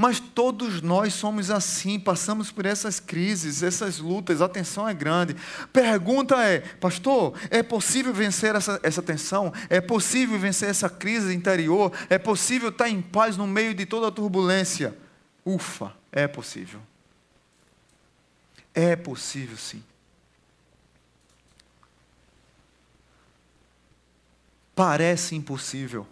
[0.02, 5.36] Mas todos nós somos assim, passamos por essas crises, essas lutas, a tensão é grande.
[5.72, 9.54] Pergunta é, pastor, é possível vencer essa, essa tensão?
[9.70, 11.92] É possível vencer essa crise interior?
[12.10, 14.98] É possível estar em paz no meio de toda a turbulência?
[15.46, 16.82] Ufa, é possível.
[18.74, 19.84] É possível sim.
[24.74, 26.08] Parece impossível.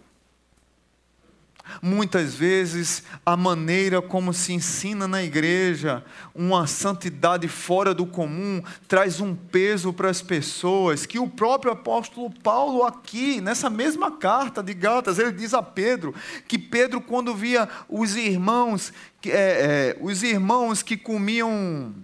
[1.82, 6.04] Muitas vezes, a maneira como se ensina na igreja,
[6.34, 12.30] uma santidade fora do comum, traz um peso para as pessoas, que o próprio apóstolo
[12.42, 16.14] Paulo, aqui, nessa mesma carta de Gálatas, ele diz a Pedro,
[16.46, 18.92] que Pedro, quando via os irmãos,
[19.26, 21.94] é, é, os irmãos que comiam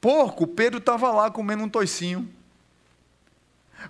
[0.00, 2.28] porco, Pedro estava lá comendo um toicinho.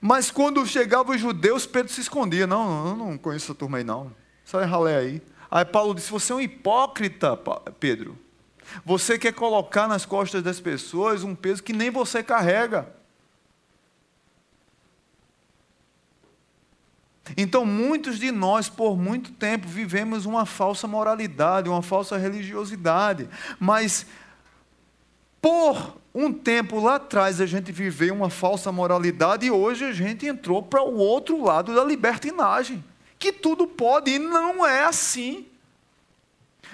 [0.00, 2.46] Mas quando chegavam os judeus, Pedro se escondia.
[2.46, 4.12] Não, eu não conheço essa turma aí, não.
[4.50, 5.22] Sai ralé aí.
[5.48, 7.36] Aí Paulo disse: Você é um hipócrita,
[7.78, 8.18] Pedro.
[8.84, 12.92] Você quer colocar nas costas das pessoas um peso que nem você carrega.
[17.36, 23.28] Então, muitos de nós, por muito tempo, vivemos uma falsa moralidade, uma falsa religiosidade,
[23.60, 24.04] mas
[25.40, 30.26] por um tempo lá atrás a gente viveu uma falsa moralidade e hoje a gente
[30.26, 32.82] entrou para o outro lado da libertinagem,
[33.20, 35.46] que tudo pode e não é assim.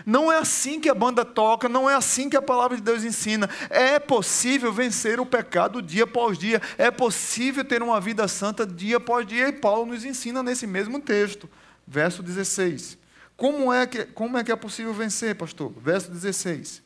[0.05, 3.03] Não é assim que a banda toca, não é assim que a palavra de Deus
[3.03, 3.51] ensina.
[3.69, 8.99] É possível vencer o pecado dia após dia, é possível ter uma vida santa dia
[8.99, 11.49] após dia, e Paulo nos ensina nesse mesmo texto,
[11.87, 12.99] verso 16.
[13.37, 15.73] Como é que, como é, que é possível vencer, pastor?
[15.79, 16.83] Verso 16.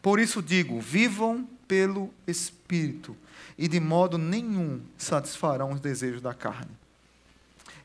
[0.00, 3.14] Por isso digo: vivam pelo Espírito,
[3.56, 6.70] e de modo nenhum satisfarão os desejos da carne.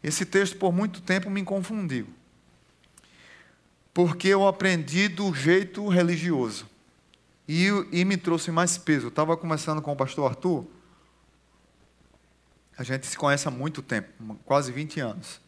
[0.01, 2.07] Esse texto por muito tempo me confundiu.
[3.93, 6.67] Porque eu aprendi do jeito religioso.
[7.47, 9.05] E, e me trouxe mais peso.
[9.05, 10.65] Eu estava conversando com o pastor Arthur.
[12.77, 14.09] A gente se conhece há muito tempo,
[14.45, 15.39] quase 20 anos.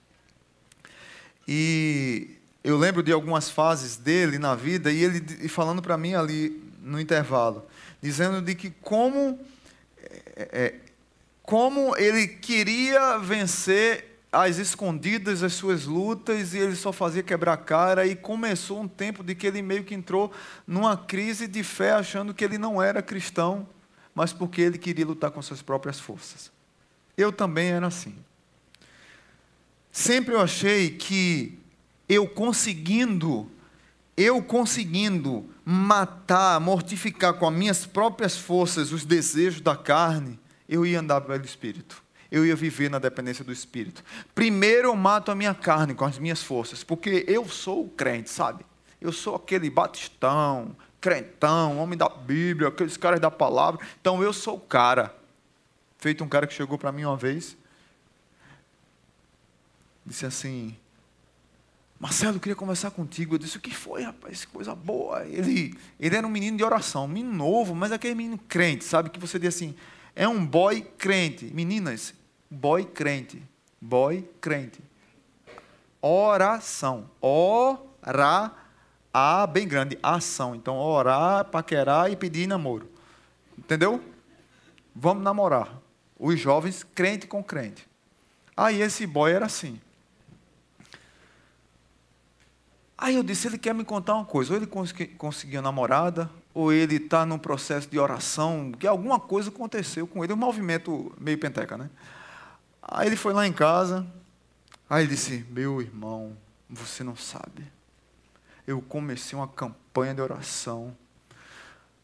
[1.47, 6.61] E eu lembro de algumas fases dele na vida e ele falando para mim ali
[6.81, 7.65] no intervalo,
[8.05, 9.39] dizendo de que como
[10.35, 10.75] é, é,
[11.41, 18.05] como ele queria vencer as escondidas, as suas lutas, e ele só fazia quebrar cara,
[18.05, 20.31] e começou um tempo de que ele meio que entrou
[20.67, 23.67] numa crise de fé, achando que ele não era cristão,
[24.13, 26.51] mas porque ele queria lutar com suas próprias forças.
[27.17, 28.15] Eu também era assim.
[29.91, 31.57] Sempre eu achei que
[32.07, 33.49] eu conseguindo,
[34.17, 40.99] eu conseguindo matar, mortificar com as minhas próprias forças os desejos da carne, eu ia
[40.99, 42.03] andar pelo Espírito.
[42.31, 44.03] Eu ia viver na dependência do Espírito.
[44.33, 48.29] Primeiro eu mato a minha carne com as minhas forças, porque eu sou o crente,
[48.29, 48.65] sabe?
[48.99, 53.85] Eu sou aquele batistão, crentão, homem da Bíblia, aqueles caras da palavra.
[54.01, 55.15] Então eu sou o cara.
[55.97, 57.55] Feito um cara que chegou para mim uma vez,
[60.05, 60.75] disse assim:
[62.05, 63.33] Marcelo, eu queria conversar contigo.
[63.33, 64.45] Eu disse: O que foi, rapaz?
[64.45, 65.25] Coisa boa.
[65.25, 69.09] Ele, ele era um menino de oração, um menino novo, mas aquele menino crente, sabe?
[69.09, 69.75] Que você diz assim:
[70.15, 71.45] é um boy crente.
[71.51, 72.13] Meninas,
[72.47, 73.41] boy crente.
[73.81, 74.83] Boy crente.
[75.99, 77.09] Oração.
[77.19, 78.53] Orar.
[79.11, 79.97] A bem grande.
[80.03, 80.53] Ação.
[80.53, 82.87] Então, orar, paquerar e pedir namoro.
[83.57, 83.99] Entendeu?
[84.95, 85.81] Vamos namorar.
[86.19, 87.87] Os jovens, crente com crente.
[88.55, 89.81] Aí esse boy era assim.
[92.97, 94.53] Aí eu disse, ele quer me contar uma coisa.
[94.53, 94.67] Ou ele
[95.17, 100.31] conseguiu namorada, ou ele está num processo de oração, que alguma coisa aconteceu com ele,
[100.31, 101.89] um movimento meio penteca, né?
[102.81, 104.07] Aí ele foi lá em casa,
[104.89, 106.37] aí ele disse, meu irmão,
[106.69, 107.67] você não sabe.
[108.65, 110.95] Eu comecei uma campanha de oração.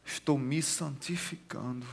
[0.03, 1.85] Estou me santificando.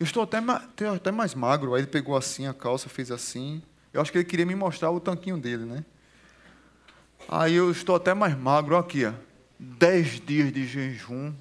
[0.00, 0.38] Eu estou até,
[0.86, 1.74] até mais magro.
[1.74, 3.62] Aí ele pegou assim a calça, fez assim.
[3.92, 5.84] Eu acho que ele queria me mostrar o tanquinho dele, né?
[7.28, 9.12] Aí eu estou até mais magro, aqui, ó
[9.62, 11.32] dez dias de jejum.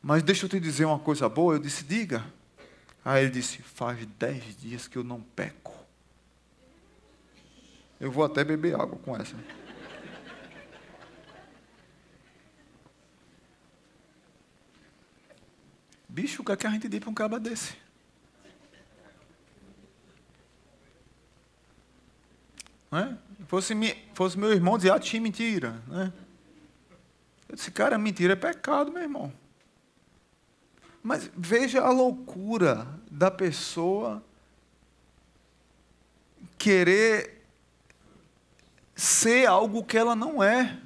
[0.00, 1.54] Mas deixa eu te dizer uma coisa boa.
[1.54, 2.24] Eu disse, diga.
[3.04, 5.74] Aí ele disse, faz dez dias que eu não peco.
[7.98, 9.36] Eu vou até beber água com essa.
[16.08, 17.74] Bicho, o que, é que a gente diz para um caba desse?
[22.90, 23.29] Não é?
[23.50, 23.74] Fosse,
[24.14, 25.82] fosse meu irmão dizer, ah, tinha mentira.
[25.88, 26.12] Né?
[27.48, 29.32] Eu disse, cara, mentira é pecado, meu irmão.
[31.02, 34.22] Mas veja a loucura da pessoa
[36.56, 37.44] querer
[38.94, 40.78] ser algo que ela não é,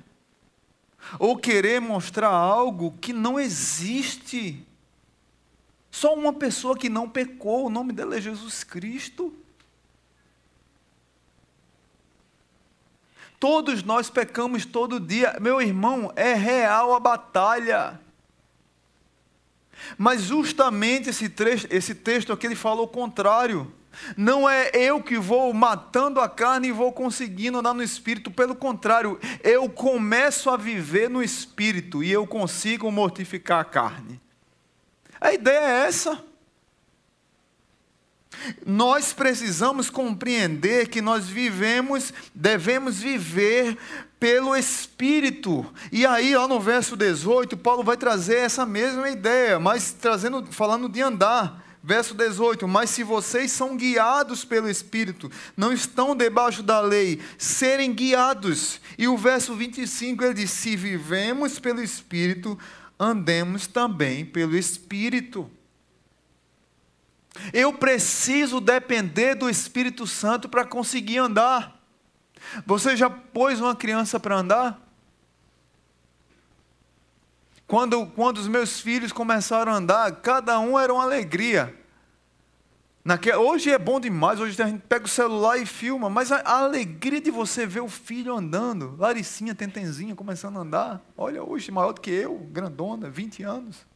[1.18, 4.66] ou querer mostrar algo que não existe.
[5.90, 9.36] Só uma pessoa que não pecou, o nome dela é Jesus Cristo.
[13.38, 15.36] Todos nós pecamos todo dia.
[15.40, 18.00] Meu irmão, é real a batalha.
[19.98, 23.72] Mas justamente esse, trecho, esse texto aqui ele fala o contrário.
[24.16, 28.54] Não é eu que vou matando a carne e vou conseguindo andar no espírito, pelo
[28.54, 34.20] contrário, eu começo a viver no espírito e eu consigo mortificar a carne.
[35.20, 36.22] A ideia é essa.
[38.64, 43.76] Nós precisamos compreender que nós vivemos, devemos viver
[44.18, 45.66] pelo Espírito.
[45.92, 50.88] E aí, ó, no verso 18, Paulo vai trazer essa mesma ideia, mas trazendo, falando
[50.88, 51.62] de andar.
[51.82, 57.92] Verso 18: Mas se vocês são guiados pelo Espírito, não estão debaixo da lei, serem
[57.92, 58.80] guiados.
[58.96, 62.58] E o verso 25 ele diz: Se vivemos pelo Espírito,
[62.98, 65.50] andemos também pelo Espírito.
[67.52, 71.80] Eu preciso depender do Espírito Santo para conseguir andar.
[72.66, 74.80] Você já pôs uma criança para andar?
[77.66, 81.74] Quando, quando os meus filhos começaram a andar, cada um era uma alegria.
[83.38, 86.60] Hoje é bom demais, hoje a gente pega o celular e filma, mas a, a
[86.60, 91.92] alegria de você ver o filho andando, Laricinha, Tentenzinha, começando a andar, olha, hoje maior
[91.92, 93.86] do que eu, grandona, 20 anos.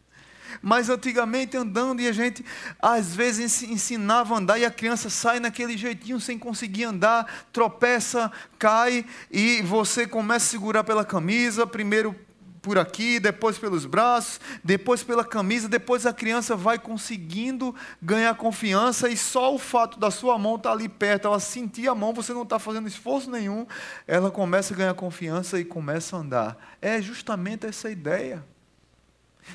[0.62, 2.44] Mas antigamente andando e a gente
[2.80, 8.30] às vezes ensinava a andar e a criança sai naquele jeitinho sem conseguir andar, tropeça,
[8.58, 12.14] cai e você começa a segurar pela camisa, primeiro
[12.58, 19.08] por aqui, depois pelos braços, depois pela camisa, depois a criança vai conseguindo ganhar confiança
[19.08, 22.32] e só o fato da sua mão estar ali perto, ela sentir a mão, você
[22.32, 23.66] não está fazendo esforço nenhum,
[24.06, 26.76] ela começa a ganhar confiança e começa a andar.
[26.82, 28.44] É justamente essa ideia.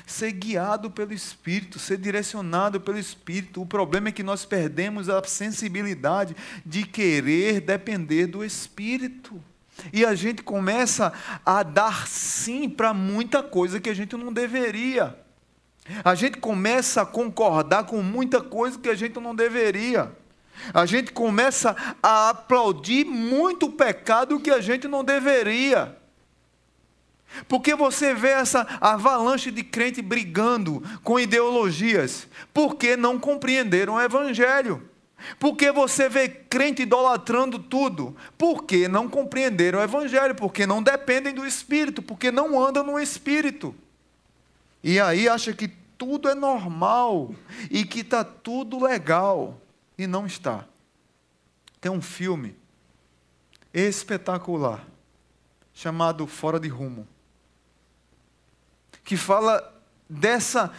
[0.06, 3.62] Ser guiado pelo Espírito, ser direcionado pelo Espírito.
[3.62, 9.42] O problema é que nós perdemos a sensibilidade de querer depender do Espírito.
[9.92, 11.12] E a gente começa
[11.44, 15.18] a dar sim para muita coisa que a gente não deveria.
[16.02, 20.12] A gente começa a concordar com muita coisa que a gente não deveria.
[20.72, 25.96] A gente começa a aplaudir muito pecado que a gente não deveria.
[27.48, 34.88] Porque você vê essa avalanche de crente brigando com ideologias, porque não compreenderam o Evangelho.
[35.38, 38.14] Porque você vê crente idolatrando tudo?
[38.36, 43.74] Porque não compreenderam o Evangelho, porque não dependem do Espírito, porque não andam no Espírito.
[44.82, 47.34] E aí acha que tudo é normal
[47.70, 49.60] e que está tudo legal.
[49.96, 50.66] E não está.
[51.80, 52.54] Tem um filme
[53.72, 54.84] espetacular
[55.72, 57.06] chamado Fora de Rumo,
[59.04, 59.72] que fala
[60.08, 60.72] dessa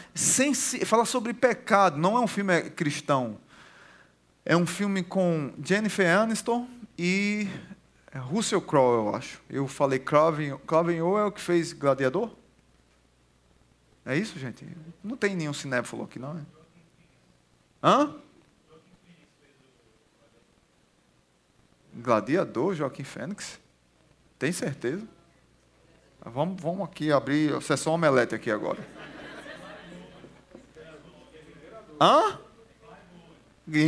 [0.86, 1.98] fala sobre pecado.
[1.98, 3.38] Não é um filme cristão,
[4.44, 6.68] é um filme com Jennifer Aniston
[6.98, 7.48] e
[8.14, 9.42] Russell Crowe, eu acho.
[9.50, 12.32] Eu falei Craven, Craven ou é o que fez Gladiador?
[14.06, 14.66] É isso, gente?
[15.04, 16.42] Não tem nenhum cinéfilo aqui, não é?
[17.84, 18.16] Hã?
[21.96, 23.60] Gladiador, Joaquim Fênix?
[24.38, 25.08] Tem certeza?
[26.26, 28.80] Vamos, vamos aqui abrir a sessão omelete aqui agora.
[32.02, 32.40] Hã?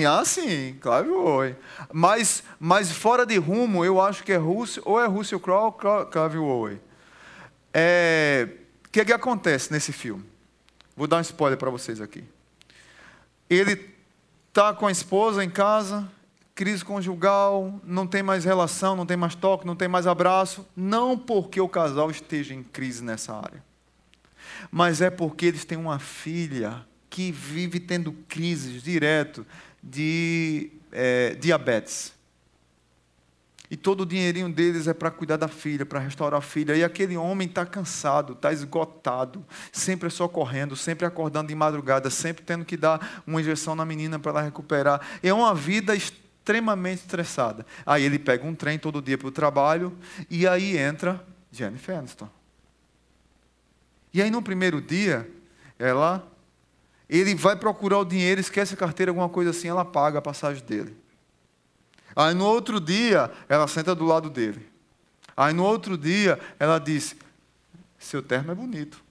[0.08, 1.56] Ah, sim, claro foi.
[1.92, 6.06] Mas, mas fora de rumo, eu acho que é Russell, ou é Russell Crowe ou
[6.06, 6.82] Clive Owen.
[7.74, 8.48] É,
[8.86, 10.24] o que, é que acontece nesse filme?
[10.96, 12.24] Vou dar um spoiler para vocês aqui.
[13.50, 13.94] Ele
[14.50, 16.10] está com a esposa em casa,
[16.58, 20.66] crise conjugal, não tem mais relação, não tem mais toque, não tem mais abraço.
[20.76, 23.64] Não porque o casal esteja em crise nessa área,
[24.72, 29.46] mas é porque eles têm uma filha que vive tendo crises direto
[29.84, 32.12] de é, diabetes.
[33.70, 36.76] E todo o dinheirinho deles é para cuidar da filha, para restaurar a filha.
[36.76, 42.44] E aquele homem está cansado, está esgotado, sempre só correndo, sempre acordando de madrugada, sempre
[42.44, 45.02] tendo que dar uma injeção na menina para ela recuperar.
[45.22, 45.94] É uma vida
[46.48, 47.66] extremamente estressada.
[47.86, 49.98] Aí ele pega um trem todo dia para o trabalho
[50.30, 51.22] e aí entra
[51.52, 52.30] Jennifer Aniston.
[54.14, 55.30] E aí no primeiro dia,
[55.78, 56.26] ela
[57.10, 60.64] ele vai procurar o dinheiro, esquece a carteira, alguma coisa assim, ela paga a passagem
[60.64, 60.96] dele.
[62.16, 64.68] Aí no outro dia, ela senta do lado dele.
[65.36, 67.16] Aí no outro dia, ela diz:
[68.00, 69.02] Seu terno é bonito.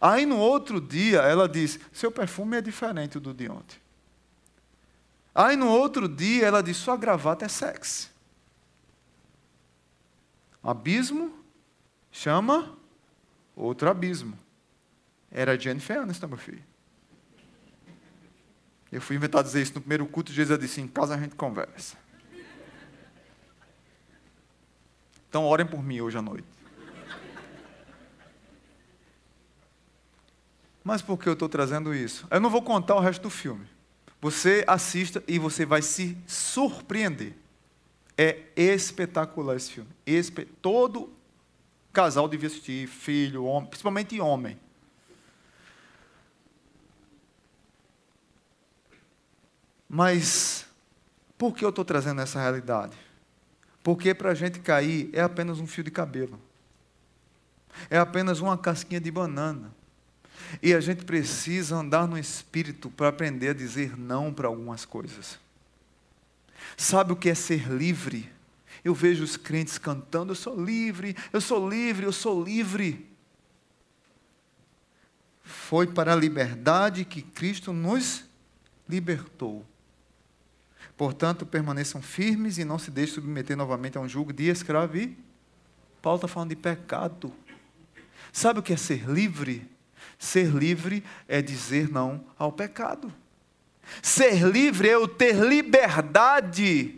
[0.00, 3.87] Aí no outro dia, ela diz: Seu perfume é diferente do de ontem.
[5.34, 8.08] Aí no outro dia, ela diz: Sua gravata é sexy.
[10.62, 11.32] Abismo
[12.10, 12.76] chama
[13.54, 14.38] outro abismo.
[15.30, 16.64] Era Jennifer Aniston, meu filho.
[18.90, 21.96] Eu fui inventar dizer isso no primeiro culto, Jesus disse, em casa a gente conversa.
[25.28, 26.48] Então orem por mim hoje à noite.
[30.82, 32.26] Mas por que eu estou trazendo isso?
[32.30, 33.68] Eu não vou contar o resto do filme.
[34.20, 37.34] Você assista e você vai se surpreender.
[38.16, 39.90] É espetacular esse filme.
[40.04, 41.12] Espe Todo
[41.92, 44.58] casal devia assistir, filho, homem, principalmente homem.
[49.88, 50.66] Mas
[51.36, 52.96] por que eu estou trazendo essa realidade?
[53.82, 56.38] Porque para a gente cair é apenas um fio de cabelo,
[57.88, 59.74] é apenas uma casquinha de banana.
[60.62, 65.38] E a gente precisa andar no espírito para aprender a dizer não para algumas coisas.
[66.76, 68.30] Sabe o que é ser livre?
[68.84, 73.06] Eu vejo os crentes cantando: Eu sou livre, eu sou livre, eu sou livre.
[75.42, 78.24] Foi para a liberdade que Cristo nos
[78.88, 79.64] libertou.
[80.96, 85.16] Portanto, permaneçam firmes e não se deixem submeter novamente a um jugo de escravidão.
[86.02, 87.32] Paulo está falando de pecado.
[88.32, 89.68] Sabe o que é ser livre?
[90.18, 93.12] Ser livre é dizer não ao pecado.
[94.02, 96.94] Ser livre é eu ter liberdade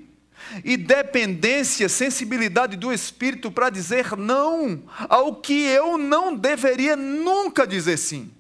[0.65, 7.99] e dependência, sensibilidade do Espírito para dizer não ao que eu não deveria nunca dizer
[7.99, 8.33] sim.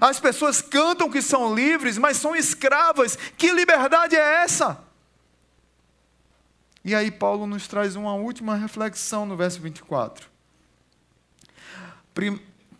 [0.00, 3.16] As pessoas cantam que são livres, mas são escravas.
[3.36, 4.82] Que liberdade é essa?
[6.84, 10.28] E aí, Paulo nos traz uma última reflexão no verso 24.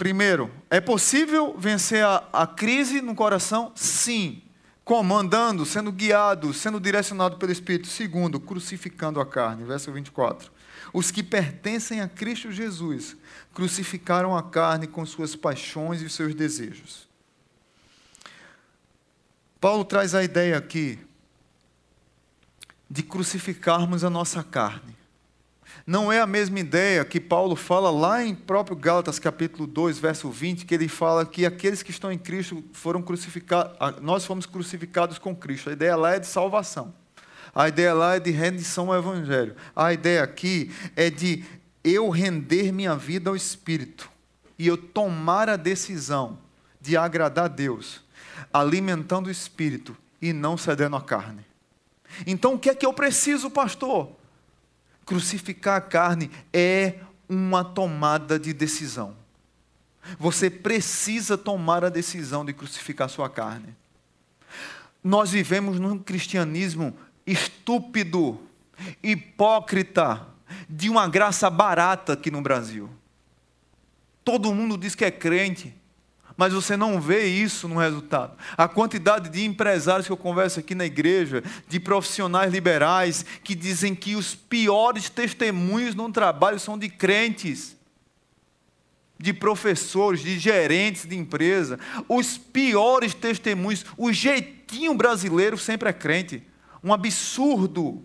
[0.03, 3.71] Primeiro, é possível vencer a, a crise no coração?
[3.77, 4.43] Sim.
[4.85, 7.87] Comandando, sendo guiado, sendo direcionado pelo Espírito.
[7.87, 9.63] Segundo, crucificando a carne.
[9.63, 10.51] Verso 24.
[10.93, 13.17] Os que pertencem a Cristo Jesus
[13.55, 17.09] crucificaram a carne com suas paixões e seus desejos.
[19.61, 20.99] Paulo traz a ideia aqui
[22.91, 24.97] de crucificarmos a nossa carne.
[25.87, 30.31] Não é a mesma ideia que Paulo fala lá em próprio Gálatas capítulo 2, verso
[30.31, 35.19] 20, que ele fala que aqueles que estão em Cristo foram crucificados, nós fomos crucificados
[35.19, 35.71] com Cristo.
[35.71, 36.95] A ideia lá é de salvação.
[37.53, 39.57] A ideia lá é de rendição ao evangelho.
[39.75, 41.45] A ideia aqui é de
[41.83, 44.09] eu render minha vida ao Espírito
[44.57, 46.39] e eu tomar a decisão
[46.81, 48.01] de agradar a Deus,
[48.53, 51.45] alimentando o Espírito e não cedendo à carne.
[52.25, 54.22] Então o que é que eu preciso, pastor?
[55.05, 59.17] Crucificar a carne é uma tomada de decisão.
[60.19, 63.75] Você precisa tomar a decisão de crucificar sua carne.
[65.03, 66.97] Nós vivemos num cristianismo
[67.27, 68.41] estúpido,
[69.03, 70.27] hipócrita,
[70.69, 72.91] de uma graça barata aqui no Brasil.
[74.25, 75.75] Todo mundo diz que é crente,
[76.37, 78.37] mas você não vê isso no resultado.
[78.57, 83.95] A quantidade de empresários que eu converso aqui na igreja, de profissionais liberais, que dizem
[83.95, 87.77] que os piores testemunhos no trabalho são de crentes,
[89.19, 91.79] de professores, de gerentes de empresa.
[92.09, 96.43] Os piores testemunhos, o jeitinho brasileiro sempre é crente.
[96.83, 98.03] Um absurdo.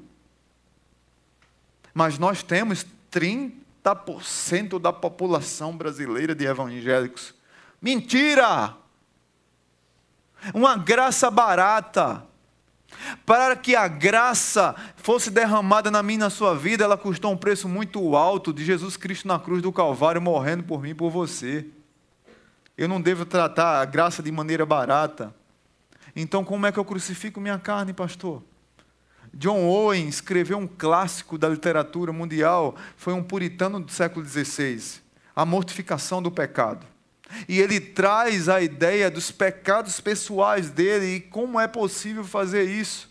[1.91, 7.37] Mas nós temos 30% da população brasileira de evangélicos.
[7.82, 8.75] Mentira!
[10.53, 12.23] Uma graça barata.
[13.25, 17.38] Para que a graça fosse derramada na minha e na sua vida, ela custou um
[17.38, 21.09] preço muito alto de Jesus Cristo na cruz do Calvário, morrendo por mim e por
[21.09, 21.65] você.
[22.78, 25.34] Eu não devo tratar a graça de maneira barata.
[26.15, 28.41] Então, como é que eu crucifico minha carne, pastor?
[29.34, 35.01] John Owen escreveu um clássico da literatura mundial, foi um puritano do século XVI,
[35.36, 36.88] A Mortificação do Pecado.
[37.47, 43.09] E ele traz a ideia dos pecados pessoais dele e como é possível fazer isso.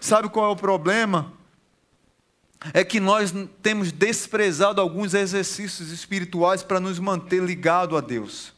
[0.00, 1.32] Sabe qual é o problema?
[2.72, 8.52] É que nós temos desprezado alguns exercícios espirituais para nos manter ligado a Deus.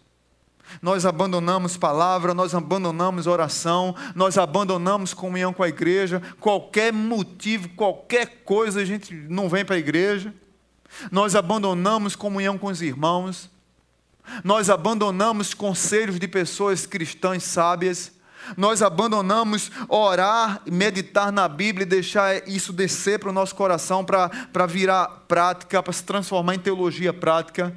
[0.81, 8.43] Nós abandonamos palavra, nós abandonamos oração, nós abandonamos comunhão com a igreja, qualquer motivo, qualquer
[8.45, 10.33] coisa, a gente não vem para a igreja.
[11.11, 13.51] Nós abandonamos comunhão com os irmãos.
[14.45, 18.13] Nós abandonamos conselhos de pessoas cristãs sábias.
[18.57, 24.67] Nós abandonamos orar, meditar na Bíblia e deixar isso descer para o nosso coração para
[24.67, 27.75] virar prática, para se transformar em teologia prática.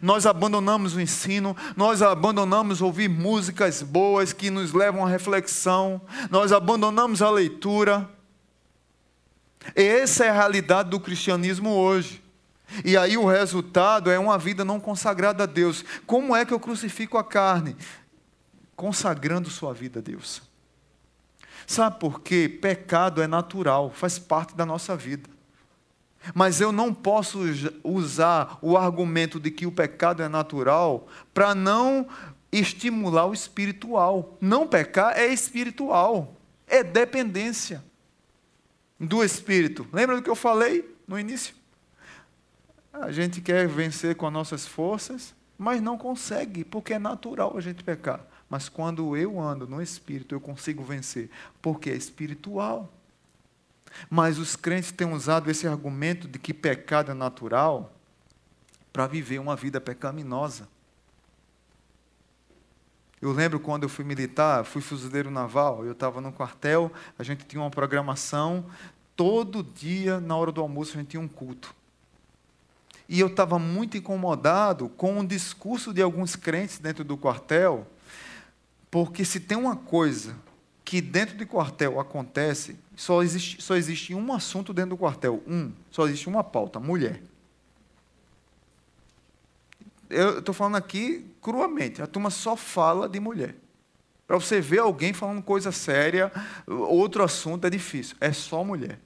[0.00, 6.52] Nós abandonamos o ensino, nós abandonamos ouvir músicas boas que nos levam à reflexão, nós
[6.52, 8.08] abandonamos a leitura.
[9.74, 12.21] Essa é a realidade do cristianismo hoje.
[12.84, 15.84] E aí o resultado é uma vida não consagrada a Deus.
[16.06, 17.76] Como é que eu crucifico a carne?
[18.74, 20.42] Consagrando sua vida a Deus.
[21.66, 22.48] Sabe por quê?
[22.48, 25.28] Pecado é natural, faz parte da nossa vida.
[26.34, 27.40] Mas eu não posso
[27.82, 32.06] usar o argumento de que o pecado é natural para não
[32.52, 34.36] estimular o espiritual.
[34.40, 37.82] Não pecar é espiritual, é dependência
[39.00, 39.86] do espírito.
[39.92, 41.54] Lembra do que eu falei no início?
[43.02, 47.60] A gente quer vencer com as nossas forças, mas não consegue, porque é natural a
[47.60, 48.24] gente pecar.
[48.48, 51.28] Mas quando eu ando no espírito, eu consigo vencer,
[51.60, 52.88] porque é espiritual.
[54.08, 57.92] Mas os crentes têm usado esse argumento de que pecado é natural
[58.92, 60.68] para viver uma vida pecaminosa.
[63.20, 67.44] Eu lembro quando eu fui militar, fui fuzileiro naval, eu estava no quartel, a gente
[67.46, 68.64] tinha uma programação,
[69.16, 71.81] todo dia, na hora do almoço, a gente tinha um culto.
[73.12, 77.86] E eu estava muito incomodado com o discurso de alguns crentes dentro do quartel,
[78.90, 80.34] porque se tem uma coisa
[80.82, 85.42] que dentro do quartel acontece, só existe, só existe um assunto dentro do quartel.
[85.46, 85.72] Um.
[85.90, 87.22] Só existe uma pauta: mulher.
[90.08, 92.00] Eu estou falando aqui cruamente.
[92.00, 93.54] A turma só fala de mulher.
[94.26, 96.32] Para você ver alguém falando coisa séria,
[96.66, 98.16] outro assunto é difícil.
[98.22, 98.98] É só mulher.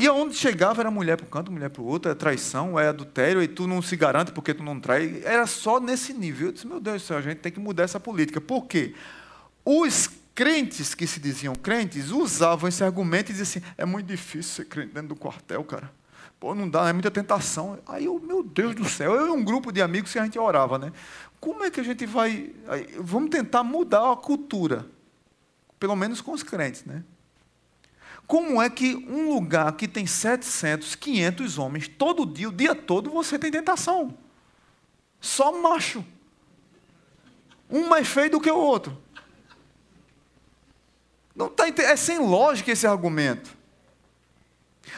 [0.00, 2.86] E aonde chegava era mulher para um canto, mulher para o outro, é traição, é
[2.86, 5.20] adultério, e tu não se garante porque tu não trai.
[5.24, 6.46] Era só nesse nível.
[6.46, 8.40] Eu disse, meu Deus do céu, a gente tem que mudar essa política.
[8.40, 8.94] Por quê?
[9.64, 14.54] Os crentes que se diziam crentes usavam esse argumento e diziam assim: é muito difícil
[14.54, 15.90] ser crente dentro do quartel, cara.
[16.38, 17.76] Pô, não dá, é muita tentação.
[17.84, 20.38] Aí eu, meu Deus do céu, eu e um grupo de amigos que a gente
[20.38, 20.92] orava, né?
[21.40, 22.52] Como é que a gente vai.
[23.00, 24.86] Vamos tentar mudar a cultura.
[25.80, 27.02] Pelo menos com os crentes, né?
[28.28, 33.08] Como é que um lugar que tem 700, 500 homens, todo dia, o dia todo,
[33.08, 34.14] você tem tentação?
[35.18, 36.04] Só macho.
[37.70, 39.00] Um mais feio do que o outro.
[41.34, 43.56] Não tá, é sem lógica esse argumento.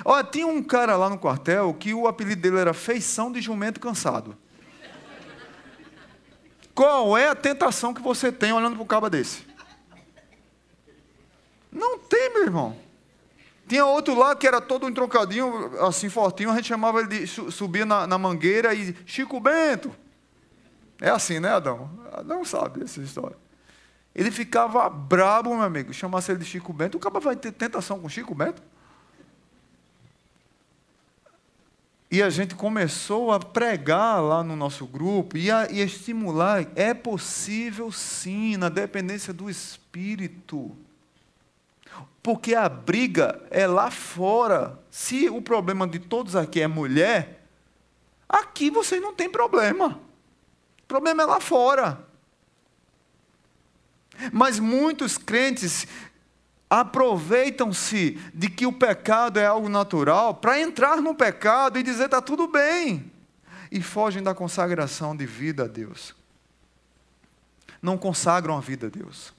[0.04, 3.78] Olha, tinha um cara lá no quartel que o apelido dele era Feição de Jumento
[3.78, 4.36] Cansado.
[6.74, 9.46] Qual é a tentação que você tem olhando para um cabo desse?
[11.70, 12.89] Não tem, meu irmão.
[13.70, 17.26] Tinha outro lá que era todo um troncadinho, assim fortinho, a gente chamava ele de
[17.28, 19.94] subir na, na mangueira e Chico Bento.
[21.00, 21.88] É assim, né, Adão?
[22.12, 23.36] Adão sabe essa história.
[24.12, 25.92] Ele ficava brabo, meu amigo.
[25.92, 28.60] Chamasse ele de Chico Bento, o cara vai ter tentação com Chico Bento?
[32.10, 36.66] E a gente começou a pregar lá no nosso grupo e a, e a estimular.
[36.74, 40.76] É possível sim, na dependência do Espírito.
[42.22, 44.78] Porque a briga é lá fora.
[44.90, 47.46] Se o problema de todos aqui é mulher,
[48.28, 49.98] aqui vocês não tem problema.
[50.82, 52.06] O problema é lá fora.
[54.32, 55.86] Mas muitos crentes
[56.68, 62.20] aproveitam-se de que o pecado é algo natural para entrar no pecado e dizer está
[62.20, 63.10] tudo bem.
[63.72, 66.14] E fogem da consagração de vida a Deus.
[67.80, 69.32] Não consagram a vida a Deus.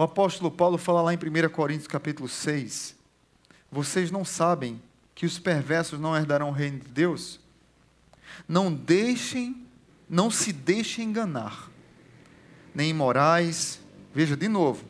[0.00, 2.96] O apóstolo Paulo fala lá em 1 Coríntios capítulo 6.
[3.70, 4.80] Vocês não sabem
[5.14, 7.38] que os perversos não herdarão o reino de Deus?
[8.48, 9.66] Não deixem,
[10.08, 11.68] não se deixem enganar.
[12.74, 13.78] Nem imorais,
[14.14, 14.86] Veja de novo,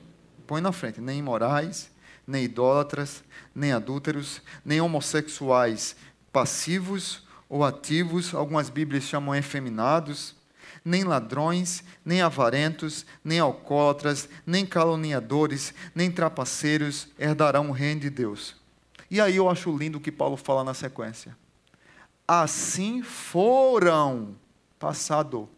[0.46, 1.90] põe na frente: nem imorais,
[2.24, 5.96] nem idólatras, nem adúlteros, nem homossexuais
[6.32, 10.36] passivos ou ativos, algumas Bíblias chamam efeminados,
[10.84, 18.56] nem ladrões, nem avarentos, nem alcoólatras, nem caluniadores, nem trapaceiros herdarão o reino de Deus.
[19.10, 21.36] E aí eu acho lindo o que Paulo fala na sequência.
[22.26, 24.36] Assim foram,
[24.78, 25.48] passado.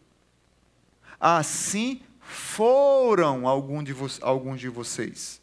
[1.19, 5.41] Assim foram algum de alguns de vocês.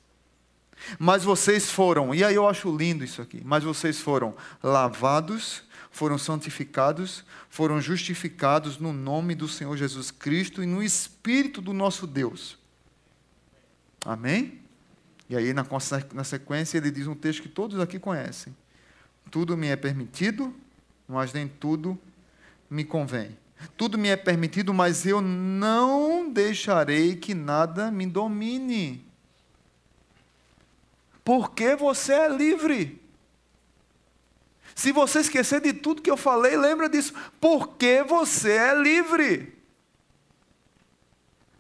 [0.99, 6.17] Mas vocês foram, e aí eu acho lindo isso aqui, mas vocês foram lavados, foram
[6.17, 12.59] santificados, foram justificados no nome do Senhor Jesus Cristo e no Espírito do nosso Deus.
[14.05, 14.61] Amém?
[15.29, 18.57] E aí, na, sequência, ele diz um texto que todos aqui conhecem:
[19.31, 20.55] Tudo me é permitido,
[21.07, 21.99] mas nem tudo
[22.69, 23.37] me convém.
[23.77, 29.05] Tudo me é permitido, mas eu não deixarei que nada me domine.
[31.23, 33.00] Porque você é livre.
[34.81, 37.13] Se você esquecer de tudo que eu falei, lembra disso.
[37.39, 39.55] Porque você é livre.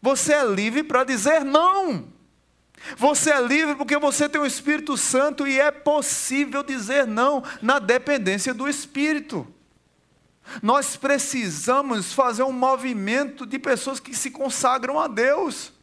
[0.00, 2.08] Você é livre para dizer não.
[2.96, 7.78] Você é livre porque você tem o Espírito Santo e é possível dizer não na
[7.78, 9.46] dependência do Espírito.
[10.62, 15.74] Nós precisamos fazer um movimento de pessoas que se consagram a Deus.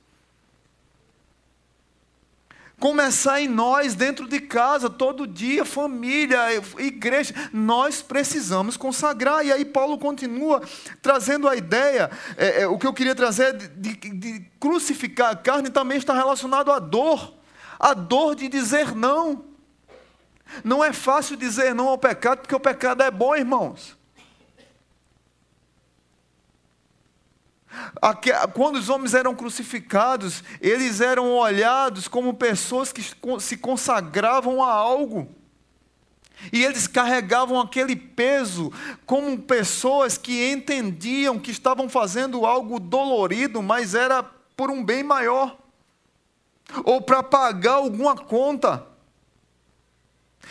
[2.79, 6.37] Começar em nós, dentro de casa, todo dia, família,
[6.77, 7.33] igreja.
[7.51, 9.45] Nós precisamos consagrar.
[9.45, 10.61] E aí, Paulo continua
[11.01, 12.11] trazendo a ideia.
[12.37, 16.13] É, é, o que eu queria trazer de, de, de crucificar a carne também está
[16.13, 17.37] relacionado à dor
[17.79, 19.45] a dor de dizer não.
[20.63, 23.96] Não é fácil dizer não ao pecado, porque o pecado é bom, irmãos.
[28.53, 33.03] Quando os homens eram crucificados, eles eram olhados como pessoas que
[33.39, 35.27] se consagravam a algo.
[36.51, 38.71] E eles carregavam aquele peso
[39.05, 44.23] como pessoas que entendiam que estavam fazendo algo dolorido, mas era
[44.55, 45.57] por um bem maior,
[46.83, 48.85] ou para pagar alguma conta.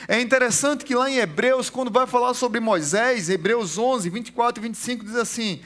[0.08, 4.68] É interessante que lá em Hebreus, quando vai falar sobre Moisés, Hebreus 11, 24 e
[4.68, 5.62] 25, diz assim: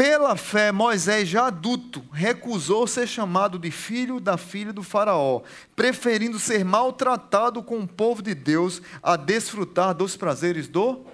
[0.00, 5.42] pela fé, Moisés, já adulto, recusou ser chamado de filho da filha do Faraó,
[5.76, 11.04] preferindo ser maltratado com o povo de Deus a desfrutar dos prazeres do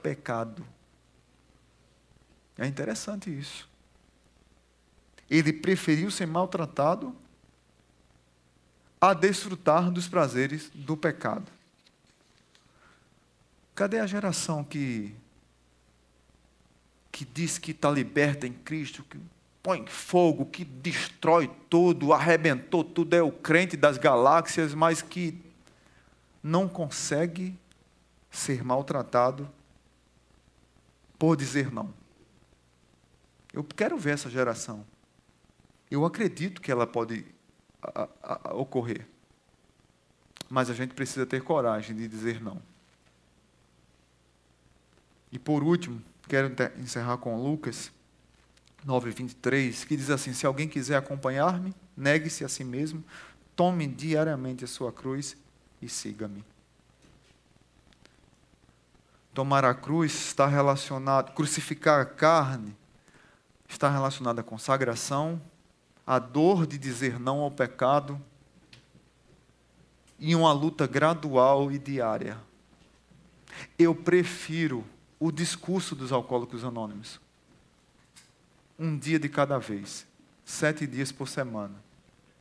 [0.00, 0.64] pecado.
[2.56, 3.68] É interessante isso.
[5.28, 7.12] Ele preferiu ser maltratado
[9.00, 11.50] a desfrutar dos prazeres do pecado.
[13.74, 15.16] Cadê a geração que
[17.14, 19.16] que diz que está liberta em Cristo, que
[19.62, 25.40] põe fogo, que destrói tudo, arrebentou tudo, é o crente das galáxias, mas que
[26.42, 27.56] não consegue
[28.32, 29.48] ser maltratado
[31.16, 31.94] por dizer não.
[33.52, 34.84] Eu quero ver essa geração.
[35.88, 37.24] Eu acredito que ela pode
[37.80, 39.06] a, a, a ocorrer.
[40.50, 42.60] Mas a gente precisa ter coragem de dizer não.
[45.30, 47.92] E por último, quero encerrar com Lucas
[48.86, 53.02] 9:23, que diz assim: Se alguém quiser acompanhar-me, negue-se a si mesmo,
[53.56, 55.36] tome diariamente a sua cruz
[55.80, 56.44] e siga-me.
[59.32, 62.76] Tomar a cruz está relacionado, crucificar a carne
[63.68, 65.40] está relacionado à consagração,
[66.06, 68.20] à dor de dizer não ao pecado
[70.18, 72.38] e uma luta gradual e diária.
[73.78, 74.84] Eu prefiro
[75.18, 77.20] o discurso dos alcoólicos anônimos.
[78.78, 80.06] Um dia de cada vez,
[80.44, 81.74] sete dias por semana,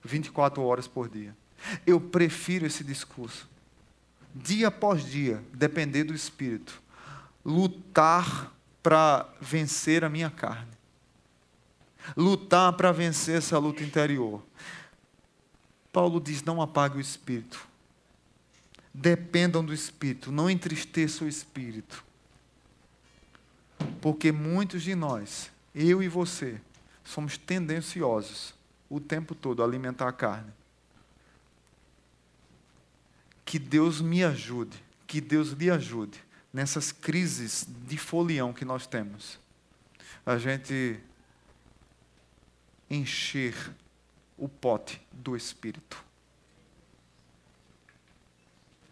[0.03, 1.36] 24 horas por dia.
[1.86, 3.47] Eu prefiro esse discurso.
[4.36, 6.82] Dia após dia, depender do Espírito,
[7.45, 8.51] lutar
[8.82, 10.74] para vencer a minha carne.
[12.17, 14.43] Lutar para vencer essa luta interior.
[15.91, 17.65] Paulo diz: não apague o espírito.
[18.93, 22.03] Dependam do espírito, não entristeça o espírito.
[24.02, 26.60] Porque muitos de nós, eu e você,
[27.04, 28.54] somos tendenciosos
[28.90, 30.52] o tempo todo a alimentar a carne.
[33.46, 39.40] Que Deus me ajude, que Deus lhe ajude nessas crises de folião que nós temos,
[40.26, 41.00] a gente
[42.90, 43.56] encher
[44.38, 46.04] o pote do Espírito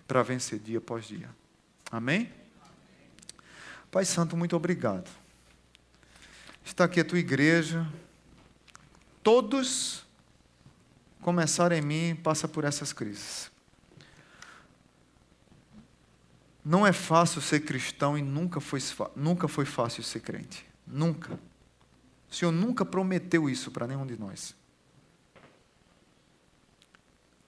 [0.08, 1.30] para vencer dia após dia.
[1.92, 2.41] Amém?
[3.92, 5.12] Pai Santo, muito obrigado.
[6.64, 7.86] Está aqui a tua igreja.
[9.22, 10.06] Todos
[11.22, 13.52] começaram em mim, passa por essas crises.
[16.64, 18.80] Não é fácil ser cristão e nunca foi,
[19.14, 20.66] nunca foi fácil ser crente.
[20.88, 21.38] Nunca.
[22.30, 24.56] O Senhor nunca prometeu isso para nenhum de nós.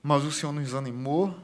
[0.02, 1.40] Mas o Senhor nos animou.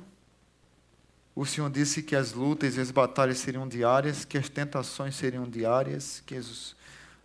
[1.40, 5.50] O Senhor disse que as lutas e as batalhas seriam diárias, que as tentações seriam
[5.50, 6.76] diárias, que as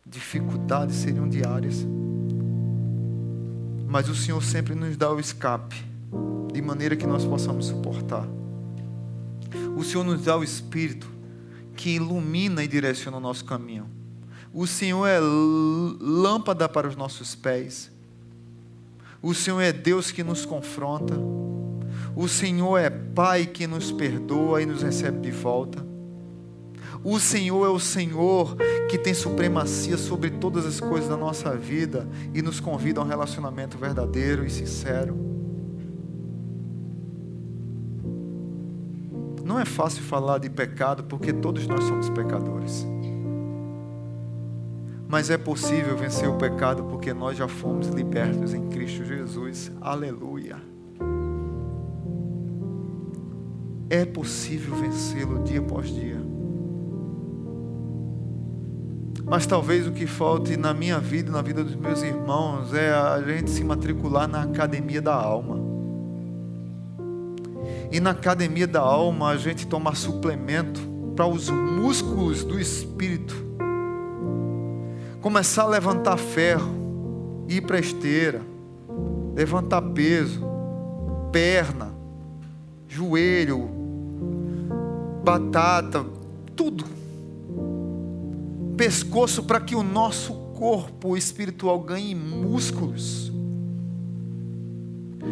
[0.06, 1.84] dificuldades seriam diárias.
[3.88, 5.84] Mas o Senhor sempre nos dá o escape,
[6.52, 8.24] de maneira que nós possamos suportar.
[9.76, 11.10] O Senhor nos dá o Espírito
[11.74, 13.90] que ilumina e direciona o nosso caminho.
[14.52, 17.90] O Senhor é lâmpada para os nossos pés.
[19.20, 21.14] O Senhor é Deus que nos confronta.
[22.16, 25.84] O Senhor é Pai que nos perdoa e nos recebe de volta.
[27.02, 28.56] O Senhor é o Senhor
[28.88, 33.06] que tem supremacia sobre todas as coisas da nossa vida e nos convida a um
[33.06, 35.14] relacionamento verdadeiro e sincero.
[39.44, 42.86] Não é fácil falar de pecado porque todos nós somos pecadores.
[45.06, 49.70] Mas é possível vencer o pecado porque nós já fomos libertos em Cristo Jesus.
[49.80, 50.73] Aleluia.
[53.90, 56.20] É possível vencê-lo dia após dia.
[59.24, 63.22] Mas talvez o que falte na minha vida na vida dos meus irmãos é a
[63.22, 65.58] gente se matricular na academia da alma.
[67.90, 70.80] E na academia da alma a gente toma suplemento
[71.16, 73.34] para os músculos do espírito.
[75.20, 78.42] Começar a levantar ferro, ir para esteira,
[79.34, 80.44] levantar peso,
[81.32, 81.93] perna,
[82.94, 83.68] joelho,
[85.24, 86.04] batata,
[86.54, 86.84] tudo.
[88.76, 93.34] Pescoço para que o nosso corpo espiritual ganhe músculos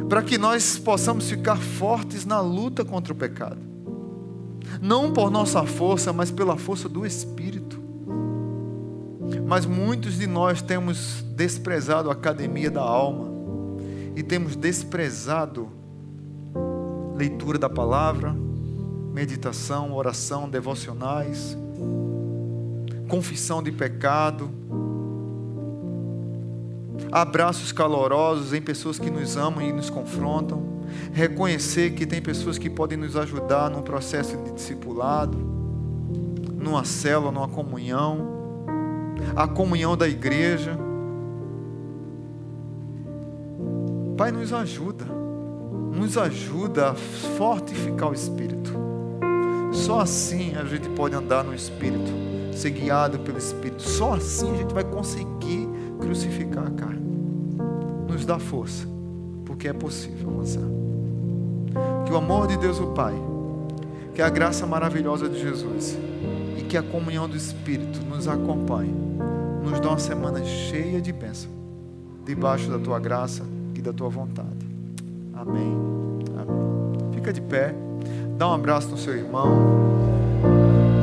[0.09, 3.59] para que nós possamos ficar fortes na luta contra o pecado.
[4.81, 7.81] Não por nossa força, mas pela força do Espírito.
[9.47, 13.31] Mas muitos de nós temos desprezado a academia da alma
[14.15, 15.71] e temos desprezado
[17.23, 18.35] leitura da palavra,
[19.13, 21.57] meditação, oração, devocionais,
[23.07, 24.51] confissão de pecado,
[27.13, 32.69] abraços calorosos em pessoas que nos amam e nos confrontam, reconhecer que tem pessoas que
[32.69, 35.39] podem nos ajudar num processo de discipulado,
[36.59, 38.27] numa célula, numa comunhão,
[39.37, 40.77] a comunhão da igreja.
[44.17, 45.23] Pai, nos ajuda,
[45.93, 48.73] nos ajuda a fortificar o espírito.
[49.73, 52.11] Só assim a gente pode andar no espírito,
[52.53, 53.83] ser guiado pelo espírito.
[53.83, 55.69] Só assim a gente vai conseguir
[55.99, 57.03] crucificar a carne.
[58.09, 58.87] Nos dá força,
[59.45, 60.63] porque é possível avançar.
[62.07, 63.15] Que o amor de Deus, o Pai,
[64.15, 65.97] Que a graça maravilhosa de Jesus
[66.59, 68.95] e que a comunhão do Espírito nos acompanhe,
[69.65, 71.51] nos dê uma semana cheia de bênção,
[72.23, 73.43] debaixo da tua graça
[73.75, 74.62] e da tua vontade.
[75.43, 75.77] Amém.
[76.39, 77.13] Amém.
[77.15, 77.75] Fica de pé,
[78.39, 79.49] dá um abraço no seu irmão,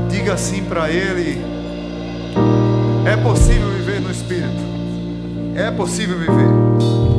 [0.10, 1.42] diga assim para ele:
[3.06, 4.64] é possível viver no Espírito,
[5.58, 7.19] é possível viver.